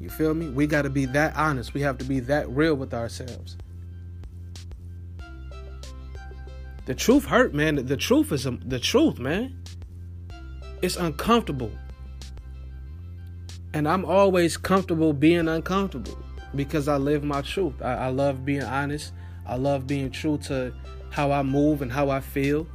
[0.00, 0.48] You feel me?
[0.50, 1.74] We got to be that honest.
[1.74, 3.56] We have to be that real with ourselves.
[6.86, 7.86] The truth hurt, man.
[7.86, 9.62] The truth is um, the truth, man.
[10.80, 11.72] It's uncomfortable.
[13.74, 16.18] And I'm always comfortable being uncomfortable
[16.54, 17.80] because I live my truth.
[17.80, 19.12] I, I love being honest.
[19.46, 20.74] I love being true to
[21.10, 22.66] how I move and how I feel.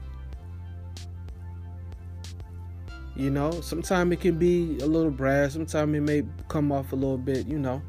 [3.15, 6.95] You know, sometimes it can be a little brash, sometimes it may come off a
[6.95, 7.81] little bit, you know.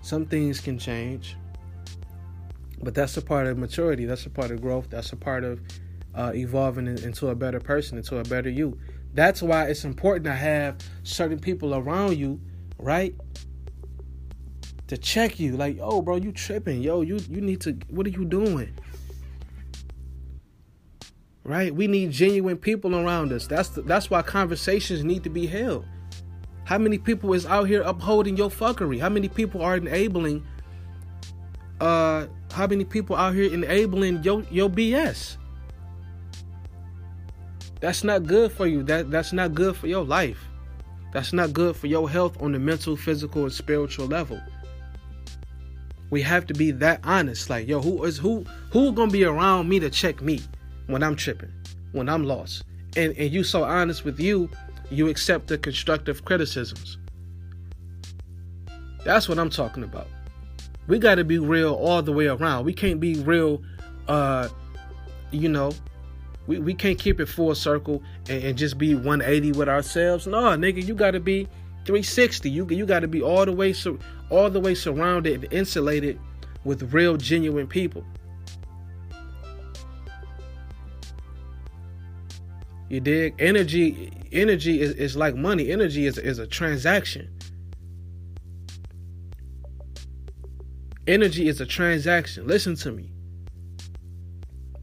[0.00, 1.36] Some things can change.
[2.82, 5.60] But that's a part of maturity, that's a part of growth, that's a part of
[6.16, 8.76] uh, evolving into a better person, into a better you.
[9.18, 12.40] That's why it's important to have certain people around you,
[12.78, 13.16] right?
[14.86, 16.82] To check you, like, oh, bro, you tripping?
[16.82, 17.76] Yo, you you need to.
[17.88, 18.72] What are you doing?
[21.42, 21.74] Right?
[21.74, 23.48] We need genuine people around us.
[23.48, 25.84] That's the, that's why conversations need to be held.
[26.62, 29.00] How many people is out here upholding your fuckery?
[29.00, 30.46] How many people are enabling?
[31.80, 35.38] Uh, how many people out here enabling your your BS?
[37.80, 38.82] That's not good for you.
[38.82, 40.44] That that's not good for your life.
[41.12, 44.40] That's not good for your health on the mental, physical, and spiritual level.
[46.10, 47.48] We have to be that honest.
[47.50, 50.40] Like, yo, who is who who gonna be around me to check me
[50.86, 51.52] when I'm tripping,
[51.92, 52.64] when I'm lost?
[52.96, 54.50] And and you so honest with you,
[54.90, 56.98] you accept the constructive criticisms.
[59.04, 60.08] That's what I'm talking about.
[60.88, 62.64] We gotta be real all the way around.
[62.64, 63.62] We can't be real
[64.08, 64.48] uh
[65.30, 65.72] you know,
[66.48, 70.26] we, we can't keep it full circle and, and just be 180 with ourselves.
[70.26, 71.44] No, nigga, you gotta be
[71.84, 72.50] 360.
[72.50, 73.98] You you gotta be all the way sur-
[74.30, 76.18] all the way surrounded and insulated
[76.64, 78.02] with real genuine people.
[82.88, 83.34] You dig?
[83.38, 85.70] Energy energy is, is like money.
[85.70, 87.28] Energy is, is a transaction.
[91.06, 92.46] Energy is a transaction.
[92.46, 93.10] Listen to me.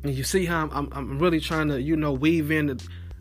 [0.05, 2.77] And you see how I'm, I'm, really trying to, you know, weave in,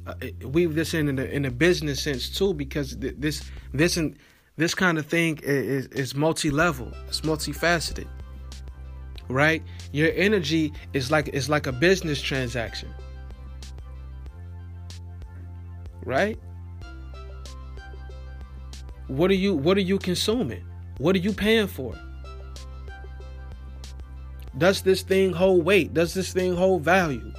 [0.06, 4.18] uh, weave this in in a, in a business sense too, because this this and
[4.58, 8.06] this kind of thing is, is multi-level, it's multifaceted,
[9.28, 9.62] right?
[9.92, 12.92] Your energy is like is like a business transaction,
[16.04, 16.38] right?
[19.06, 20.66] What are you what are you consuming?
[20.98, 21.98] What are you paying for?
[24.56, 25.94] Does this thing hold weight?
[25.94, 27.32] Does this thing hold value?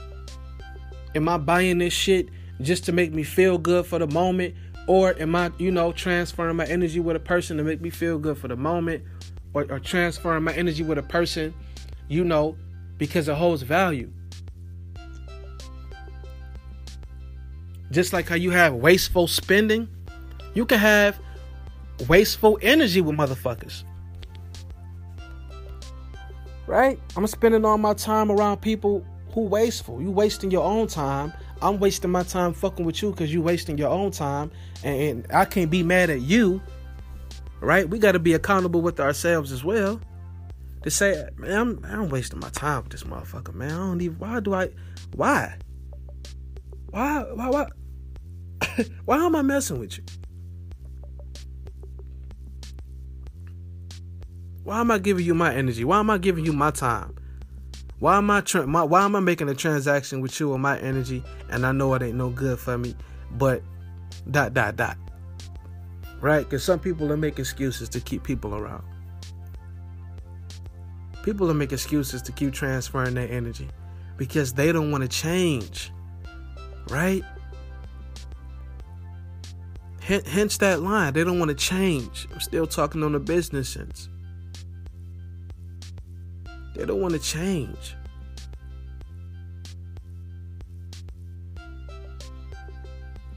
[1.15, 2.27] Am I buying this shit
[2.61, 4.55] just to make me feel good for the moment?
[4.87, 8.19] Or am I, you know, transferring my energy with a person to make me feel
[8.19, 9.03] good for the moment?
[9.53, 11.53] Or, or transferring my energy with a person,
[12.09, 12.57] you know,
[12.97, 14.11] because it holds value?
[17.91, 19.87] Just like how you have wasteful spending,
[20.53, 21.17] you can have
[22.09, 23.83] wasteful energy with motherfuckers.
[26.67, 26.99] Right?
[27.15, 30.01] I'm spending all my time around people who wasteful.
[30.01, 31.33] You wasting your own time.
[31.61, 34.51] I'm wasting my time fucking with you because you wasting your own time.
[34.83, 36.61] And, and I can't be mad at you.
[37.59, 37.87] Right?
[37.87, 39.99] We got to be accountable with ourselves as well.
[40.83, 43.71] To say, man, I'm, I'm wasting my time with this motherfucker, man.
[43.71, 44.69] I don't even, why do I,
[45.15, 45.57] why?
[46.91, 47.67] Why, why, why?
[49.05, 50.03] why am I messing with you?
[54.65, 55.83] Why am I giving you my energy?
[55.83, 57.15] Why am I giving you my time?
[57.99, 60.79] Why am I tra- my, why am I making a transaction with you with my
[60.79, 62.95] energy and I know it ain't no good for me,
[63.33, 63.61] but
[64.31, 64.97] dot dot dot.
[66.19, 66.43] Right?
[66.43, 68.83] Because some people are make excuses to keep people around.
[71.21, 73.69] People are make excuses to keep transferring their energy
[74.17, 75.91] because they don't want to change.
[76.89, 77.21] Right?
[79.99, 81.13] Hence that line.
[81.13, 82.27] They don't want to change.
[82.33, 84.09] I'm still talking on the business sense.
[86.75, 87.95] They don't want to change.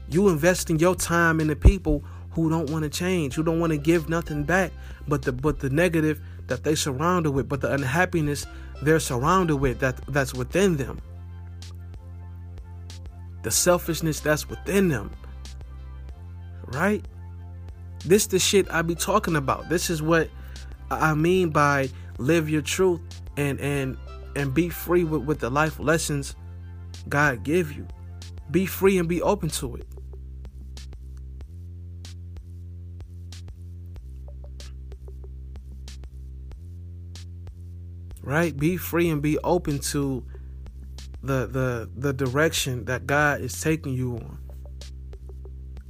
[0.09, 3.71] You investing your time in the people who don't want to change, who don't want
[3.71, 4.71] to give nothing back,
[5.07, 8.45] but the but the negative that they surrounded with, but the unhappiness
[8.81, 10.99] they're surrounded with that that's within them.
[13.43, 15.11] The selfishness that's within them.
[16.65, 17.05] Right?
[18.05, 19.69] This the shit I be talking about.
[19.69, 20.29] This is what
[20.89, 23.01] I mean by live your truth
[23.37, 23.97] and and
[24.35, 26.35] and be free with, with the life lessons
[27.07, 27.87] God give you.
[28.51, 29.87] Be free and be open to it.
[38.21, 38.55] Right?
[38.55, 40.23] Be free and be open to
[41.21, 44.39] the the the direction that God is taking you on.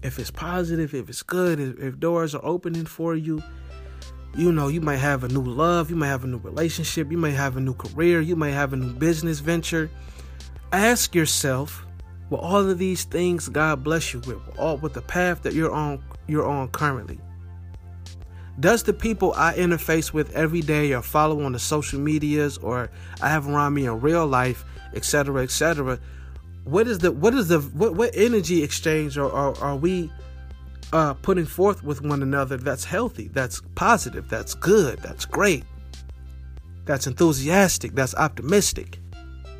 [0.01, 3.43] If it's positive, if it's good, if, if doors are opening for you,
[4.35, 7.17] you know, you might have a new love, you might have a new relationship, you
[7.17, 9.89] might have a new career, you might have a new business venture.
[10.71, 11.85] Ask yourself,
[12.29, 15.71] will all of these things God bless you with, all with the path that you're
[15.71, 17.19] on you're on currently?
[18.59, 22.91] Does the people I interface with every day or follow on the social medias or
[23.21, 25.97] I have around me in real life, etc., etc.,
[26.65, 30.11] what is the what is the what, what energy exchange or are, are we
[30.93, 35.63] uh, putting forth with one another that's healthy, that's positive, that's good, that's great,
[36.85, 38.99] that's enthusiastic, that's optimistic,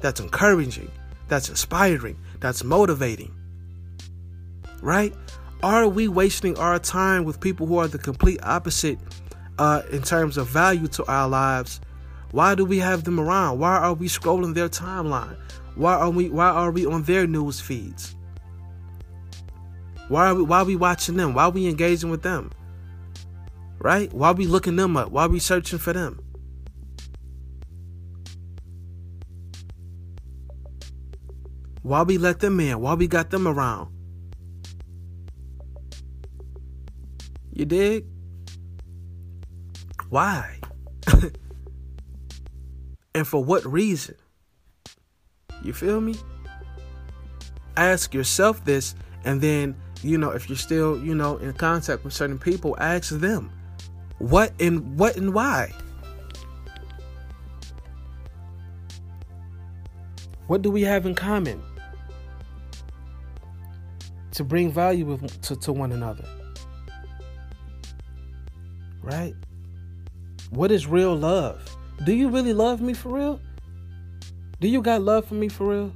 [0.02, 0.92] that's encouraging,
[1.28, 3.36] that's inspiring, that's motivating.
[4.82, 5.14] Right?
[5.62, 8.98] Are we wasting our time with people who are the complete opposite
[9.58, 11.82] uh, in terms of value to our lives?
[12.32, 13.60] Why do we have them around?
[13.60, 15.38] Why are we scrolling their timeline?
[15.76, 18.16] Why are we why are we on their news feeds?
[20.10, 21.36] Why are we why are we watching them?
[21.36, 22.52] Why are we engaging with them?
[23.78, 24.12] Right?
[24.12, 25.12] Why are we looking them up?
[25.12, 26.20] Why are we searching for them?
[31.84, 32.82] Why we let them in?
[32.82, 33.94] Why we got them around?
[37.54, 38.06] You dig?
[40.10, 40.60] Why?
[43.14, 44.16] and for what reason?
[45.64, 46.16] You feel me?
[47.78, 52.14] Ask yourself this and then you know, if you're still, you know, in contact with
[52.14, 53.52] certain people, ask them
[54.18, 55.74] what and what and why.
[60.48, 61.62] What do we have in common
[64.32, 66.26] to bring value with, to, to one another?
[69.04, 69.36] Right?
[70.50, 71.64] What is real love?
[72.06, 73.42] Do you really love me for real?
[74.60, 75.94] Do you got love for me for real?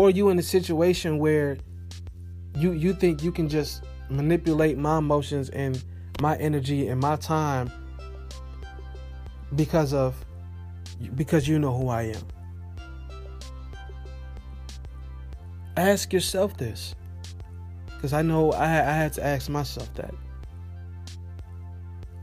[0.00, 1.58] Or you in a situation where
[2.56, 5.84] you you think you can just manipulate my emotions and
[6.22, 7.70] my energy and my time
[9.54, 10.14] because of
[11.14, 12.22] because you know who I am.
[15.76, 16.94] Ask yourself this.
[17.86, 20.14] Because I know I, I had to ask myself that.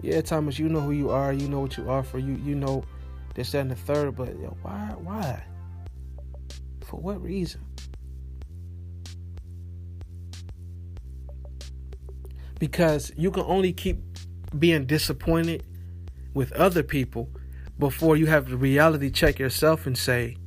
[0.02, 1.32] Yeah, Thomas, you know who you are.
[1.32, 2.18] You know what you offer.
[2.18, 2.84] You you know
[3.36, 4.16] this, that, and the third.
[4.16, 4.96] But yo, why?
[4.98, 5.44] Why?
[6.82, 7.67] For what reason?
[12.60, 14.00] Because you can only keep
[14.58, 15.64] being disappointed
[16.34, 17.30] with other people
[17.80, 20.38] before you have to reality check yourself and say,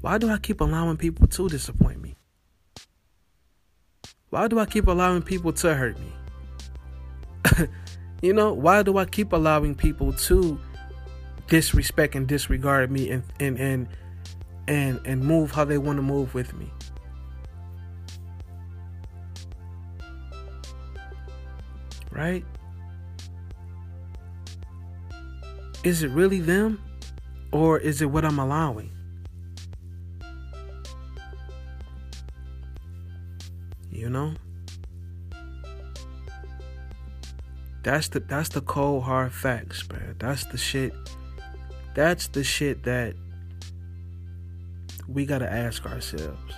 [0.00, 2.14] why do I keep allowing people to disappoint me?
[4.30, 7.68] Why do I keep allowing people to hurt me?
[8.22, 10.60] you know, why do I keep allowing people to
[11.48, 13.88] disrespect and disregard me and and and
[14.68, 16.70] and, and move how they want to move with me?
[22.16, 22.46] Right?
[25.84, 26.82] Is it really them
[27.52, 28.90] or is it what I'm allowing?
[33.90, 34.32] You know?
[37.82, 40.16] That's the that's the cold hard facts, man.
[40.18, 40.94] That's the shit.
[41.94, 43.14] That's the shit that
[45.06, 46.54] we gotta ask ourselves.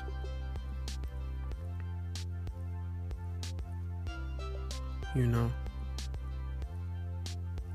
[5.19, 5.51] You know?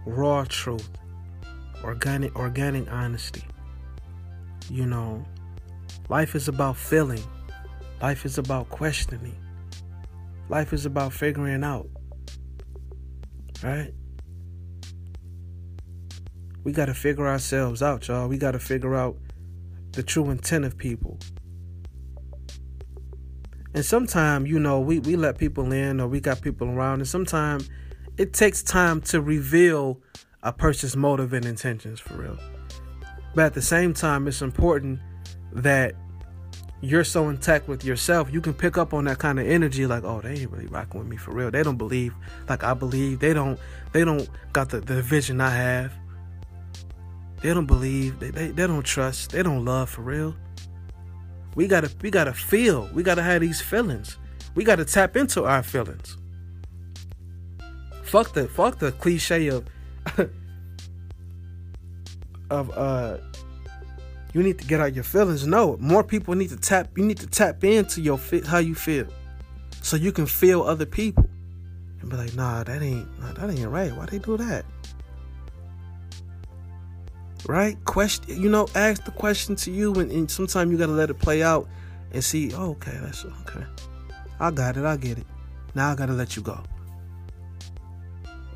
[0.06, 0.90] Raw truth.
[1.84, 3.44] Organic organic honesty.
[4.70, 5.26] You know,
[6.08, 7.22] life is about feeling.
[8.02, 9.36] Life is about questioning.
[10.48, 11.90] Life is about figuring out.
[13.62, 13.94] Right?
[16.64, 18.30] We got to figure ourselves out, y'all.
[18.30, 19.18] We got to figure out
[19.92, 21.20] the true intent of people.
[23.74, 27.08] And sometimes, you know, we, we let people in or we got people around, and
[27.08, 27.70] sometimes
[28.18, 30.00] it takes time to reveal
[30.44, 32.38] a person's motive and intentions for real.
[33.34, 35.00] But at the same time, it's important
[35.54, 35.96] that
[36.84, 40.04] you're so intact with yourself, you can pick up on that kind of energy, like,
[40.04, 41.50] oh, they ain't really rocking with me for real.
[41.50, 42.14] They don't believe
[42.50, 43.20] like I believe.
[43.20, 43.58] They don't
[43.94, 45.94] they don't got the, the vision I have.
[47.42, 48.20] They don't believe.
[48.20, 49.32] They, they they don't trust.
[49.32, 50.36] They don't love for real.
[51.56, 52.90] We gotta we gotta feel.
[52.94, 54.18] We gotta have these feelings.
[54.56, 56.18] We gotta tap into our feelings.
[58.04, 59.66] Fuck the fuck the cliche of
[62.50, 63.18] of uh
[64.34, 65.46] you need to get out your feelings.
[65.46, 66.90] No, more people need to tap.
[66.98, 69.08] You need to tap into your fit, how you feel,
[69.82, 71.30] so you can feel other people,
[72.02, 73.96] and be like, nah, that ain't nah, that ain't right.
[73.96, 74.66] Why they do that?
[77.48, 77.84] Right?
[77.86, 78.42] Question.
[78.42, 81.44] You know, ask the question to you, and, and sometimes you gotta let it play
[81.44, 81.68] out
[82.12, 82.54] and see.
[82.54, 83.66] Oh, okay, that's okay.
[84.40, 84.86] I got it.
[84.86, 85.28] I get it.
[85.76, 86.64] Now I gotta let you go.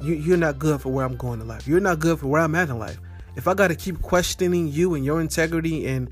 [0.02, 1.68] You, you're not good for where I'm going in life.
[1.68, 3.00] You're not good for where I'm at in life
[3.38, 6.10] if I got to keep questioning you and your integrity and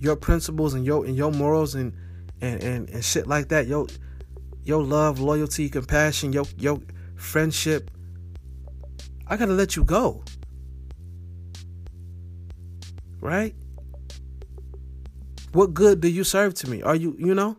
[0.00, 1.92] your principles and your and your morals and
[2.40, 3.86] and and, and shit like that, your
[4.64, 6.80] your love, loyalty, compassion, your your
[7.14, 7.90] friendship,
[9.28, 10.24] I gotta let you go.
[13.22, 13.54] Right?
[15.52, 16.82] What good do you serve to me?
[16.82, 17.56] Are you you know?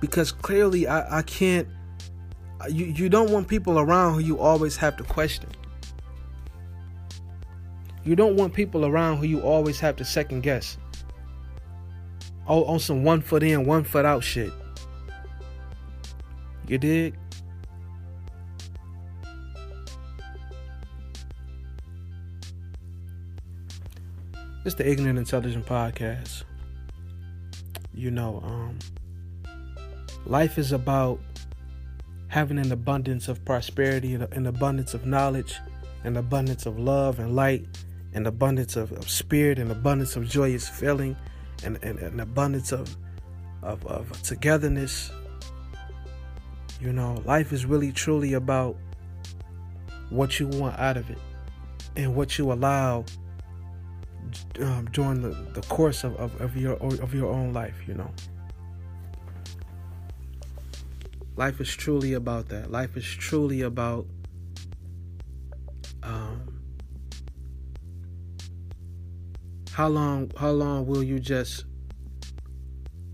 [0.00, 1.68] Because clearly I, I can't
[2.68, 5.48] you, you don't want people around who you always have to question.
[8.02, 10.76] You don't want people around who you always have to second guess.
[12.48, 14.52] Oh, on some one foot in, one foot out shit.
[16.66, 17.14] You dig?
[24.66, 26.42] It's the Ignorant Intelligent Podcast.
[27.94, 28.80] You know, um,
[30.24, 31.20] life is about
[32.26, 35.54] having an abundance of prosperity, an abundance of knowledge,
[36.02, 37.64] an abundance of love and light
[38.14, 41.16] an abundance of, of spirit, an abundance of joyous feeling,
[41.62, 42.96] and, and an abundance of,
[43.62, 45.12] of, of togetherness.
[46.80, 48.76] You know, life is really truly about
[50.10, 51.18] what you want out of it
[51.94, 53.04] and what you allow
[54.60, 58.10] um, during the, the course of, of, of your of your own life, you know.
[61.36, 62.70] Life is truly about that.
[62.70, 64.06] Life is truly about
[66.02, 66.62] um,
[69.72, 71.66] how long how long will you just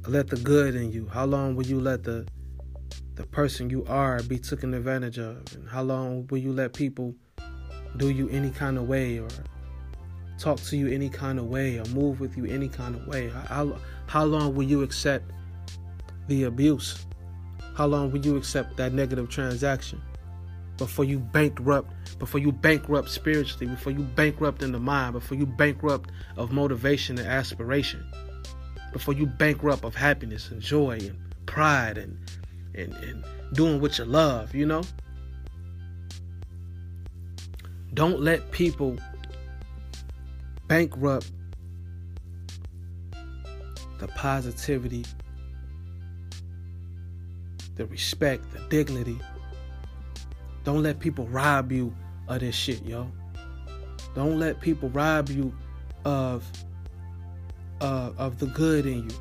[0.07, 1.09] let the good in you?
[1.09, 2.27] How long will you let the
[3.15, 5.43] the person you are be taken advantage of?
[5.55, 7.15] And how long will you let people
[7.97, 9.29] do you any kind of way or
[10.43, 13.29] talk to you any kind of way or move with you any kind of way?
[13.29, 13.77] How,
[14.07, 15.31] how long will you accept
[16.29, 17.07] the abuse?
[17.77, 20.03] How long will you accept that negative transaction?
[20.79, 25.47] before you bankrupt, before you bankrupt spiritually, before you bankrupt in the mind, before you
[25.47, 28.05] bankrupt of motivation and aspiration,
[28.93, 31.17] before you bankrupt of happiness and joy and
[31.47, 32.19] pride and
[32.75, 34.83] and, and doing what you love, you know?
[37.95, 38.99] Don't let people
[40.73, 41.31] bankrupt
[43.99, 45.05] the positivity
[47.77, 49.19] the respect, the dignity.
[50.65, 51.95] Don't let people rob you
[52.27, 53.13] of this shit, yo.
[54.15, 55.53] Don't let people rob you
[56.07, 56.51] of
[57.83, 59.17] uh, of the good in you.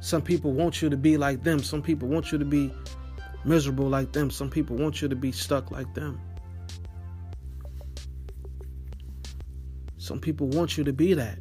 [0.00, 1.60] Some people want you to be like them.
[1.62, 2.72] Some people want you to be
[3.44, 4.32] miserable like them.
[4.32, 6.20] Some people want you to be stuck like them.
[10.08, 11.38] Some people want you to be that.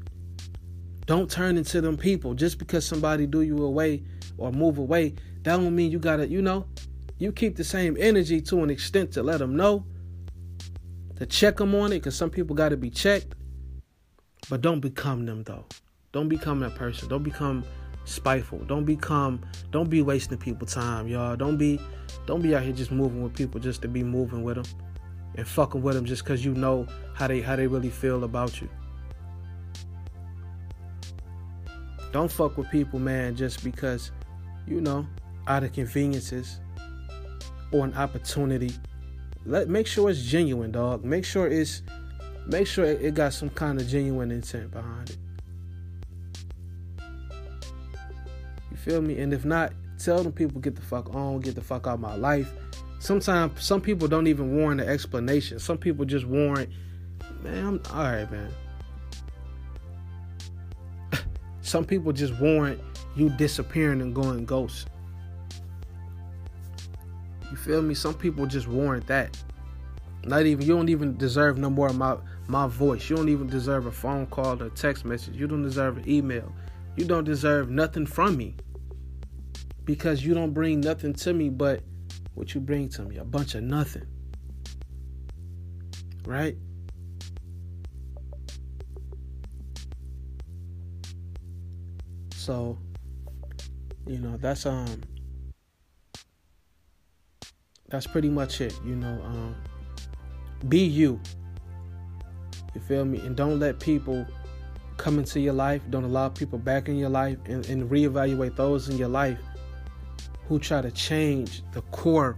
[1.06, 4.04] Don't turn into them people just because somebody do you away
[4.38, 5.16] or move away.
[5.44, 6.66] That don't mean you gotta, you know,
[7.18, 9.86] you keep the same energy to an extent to let them know,
[11.16, 13.36] to check them on it, because some people got to be checked.
[14.50, 15.64] But don't become them though.
[16.12, 17.08] Don't become that person.
[17.08, 17.64] Don't become
[18.04, 18.60] spiteful.
[18.66, 19.40] Don't become.
[19.72, 21.38] Don't be wasting people time, y'all.
[21.38, 21.80] Don't be.
[22.26, 24.66] Don't be out here just moving with people just to be moving with them
[25.38, 28.60] and fucking with them just because you know how they how they really feel about
[28.60, 28.68] you.
[32.12, 34.12] Don't fuck with people, man, just because,
[34.66, 35.06] you know,
[35.46, 36.60] out of conveniences
[37.72, 38.72] or an opportunity.
[39.46, 41.06] Let make sure it's genuine, dog.
[41.06, 41.84] Make sure it's
[42.48, 45.18] make sure it got some kind of genuine intent behind it.
[48.72, 49.20] You feel me?
[49.20, 52.00] And if not, tell them people get the fuck on, get the fuck out of
[52.00, 52.52] my life
[53.00, 55.60] sometimes some people don't even warrant an explanation.
[55.60, 56.70] Some people just warrant,
[57.42, 58.52] man, I'm all right, man.
[61.62, 62.80] some people just warrant
[63.16, 64.88] you disappearing and going ghost.
[67.50, 67.94] You feel me?
[67.94, 69.38] Some people just warrant that.
[70.24, 72.18] Not even you don't even deserve no more of my
[72.48, 73.10] my voice.
[73.10, 75.36] You don't even deserve a phone call or text message.
[75.36, 76.54] You don't deserve an email.
[76.96, 78.56] You don't deserve nothing from me.
[79.86, 81.82] Because you don't bring nothing to me but
[82.38, 84.06] what you bring to me, a bunch of nothing.
[86.24, 86.56] Right?
[92.36, 92.78] So,
[94.06, 95.02] you know, that's um
[97.90, 99.56] that's pretty much it, you know, um
[100.70, 101.20] be you.
[102.76, 103.20] You feel me?
[103.22, 104.28] And don't let people
[104.98, 108.90] come into your life, don't allow people back in your life and, and reevaluate those
[108.90, 109.40] in your life
[110.48, 112.38] who try to change the core,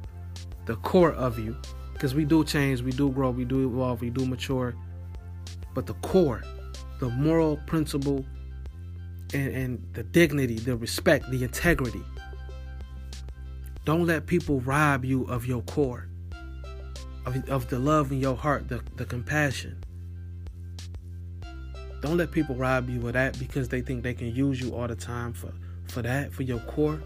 [0.65, 1.55] the core of you.
[1.93, 4.73] Because we do change, we do grow, we do evolve, we do mature.
[5.73, 6.43] But the core,
[6.99, 8.25] the moral principle,
[9.33, 12.01] and, and the dignity, the respect, the integrity.
[13.85, 16.07] Don't let people rob you of your core,
[17.25, 19.83] of, of the love in your heart, the, the compassion.
[22.01, 24.87] Don't let people rob you of that because they think they can use you all
[24.87, 25.51] the time for,
[25.87, 27.01] for that, for your core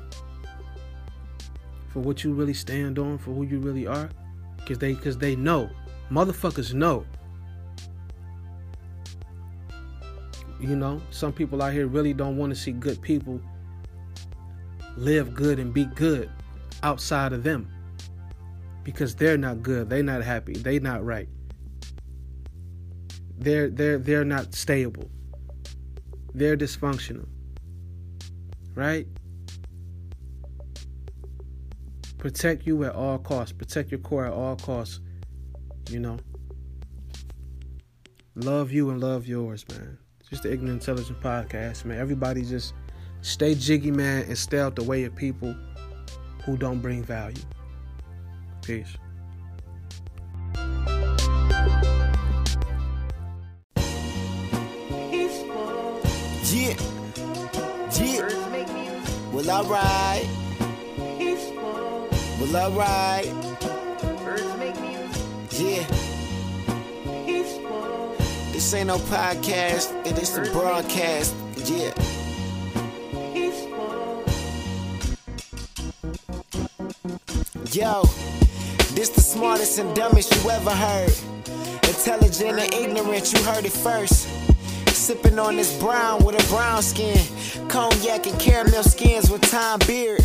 [1.93, 4.09] for what you really stand on, for who you really are,
[4.57, 5.69] because they because they know,
[6.11, 7.05] motherfuckers know.
[10.59, 13.39] You know, some people out here really don't want to see good people
[14.97, 16.29] live good and be good
[16.81, 17.67] outside of them
[18.83, 21.29] because they're not good, they're not happy, they're not right.
[23.37, 25.11] They're they're they're not stable.
[26.33, 27.27] They're dysfunctional.
[28.73, 29.05] Right?
[32.23, 33.51] Protect you at all costs.
[33.51, 35.01] Protect your core at all costs.
[35.89, 36.17] You know.
[38.35, 39.97] Love you and love yours, man.
[40.29, 41.99] Just the Ignorant Intelligent Podcast, man.
[41.99, 42.75] Everybody just
[43.19, 45.53] stay jiggy, man, and stay out the way of people
[46.45, 47.43] who don't bring value.
[48.61, 48.95] Peace.
[56.53, 56.77] Yeah.
[57.99, 58.43] Yeah.
[59.33, 60.12] Well, alright.
[62.53, 63.25] Well, alright.
[65.49, 65.87] Yeah.
[67.25, 68.15] Peaceful.
[68.51, 71.33] This ain't no podcast, it is a broadcast.
[71.65, 71.91] Yeah.
[73.33, 74.23] Peaceful.
[77.71, 78.03] Yo,
[78.93, 81.11] this the smartest and dumbest you ever heard.
[81.87, 84.27] Intelligent and ignorant, you heard it first.
[84.89, 87.17] Sipping on this brown with a brown skin.
[87.67, 90.23] Cognac and caramel skins with time beard.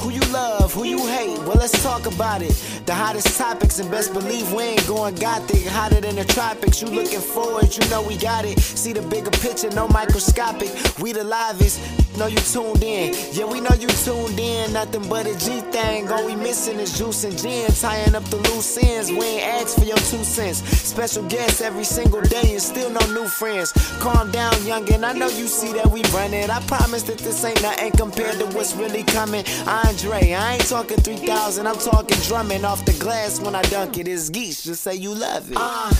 [0.00, 2.54] Who you love, who you hate, well, let's talk about it.
[2.86, 5.66] The hottest topics, and best believe we ain't going gothic.
[5.66, 8.58] Hotter than the tropics, you looking forward, you know we got it.
[8.58, 10.70] See the bigger picture, no microscopic.
[10.98, 11.80] We the livest,
[12.18, 13.14] know you tuned in.
[13.32, 14.72] Yeah, we know you tuned in.
[14.72, 16.08] Nothing but a G thing.
[16.08, 17.70] All we missing is juice and gin.
[17.72, 19.10] Tying up the loose ends.
[19.10, 20.58] We ain't asked for your two cents.
[20.58, 23.72] Special guests every single day and still no new friends.
[24.00, 25.04] Calm down, youngin'.
[25.04, 26.50] I know you see that we running.
[26.50, 29.44] I promise that this ain't nothing compared to what's really coming.
[29.66, 30.32] Andre.
[30.32, 34.08] I ain't talking 3000, I'm talking drumming off the glass when I dunk it.
[34.08, 35.56] It's geese, just say you love it.
[35.58, 35.90] Uh,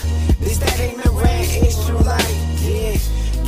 [0.41, 2.25] this that ignorant issue, like,
[2.63, 2.97] yeah.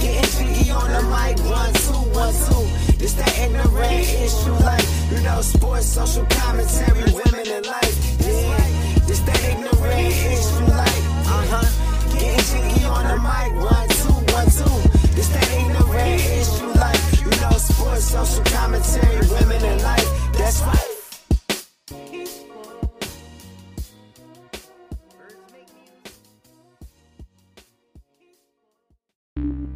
[0.03, 2.63] Getting jiggy on the mic, one, two, one, two.
[2.99, 7.95] This that ignorant issue like, you know, sports, social commentary, women in life.
[8.19, 11.69] Yeah, this that ignorant issue like, uh huh.
[12.19, 14.77] Getting jiggy on the mic, one, two, one, two.
[15.15, 20.33] This that ignorant issue like, you know, sports, social commentary, women in life.
[20.35, 21.02] That's right.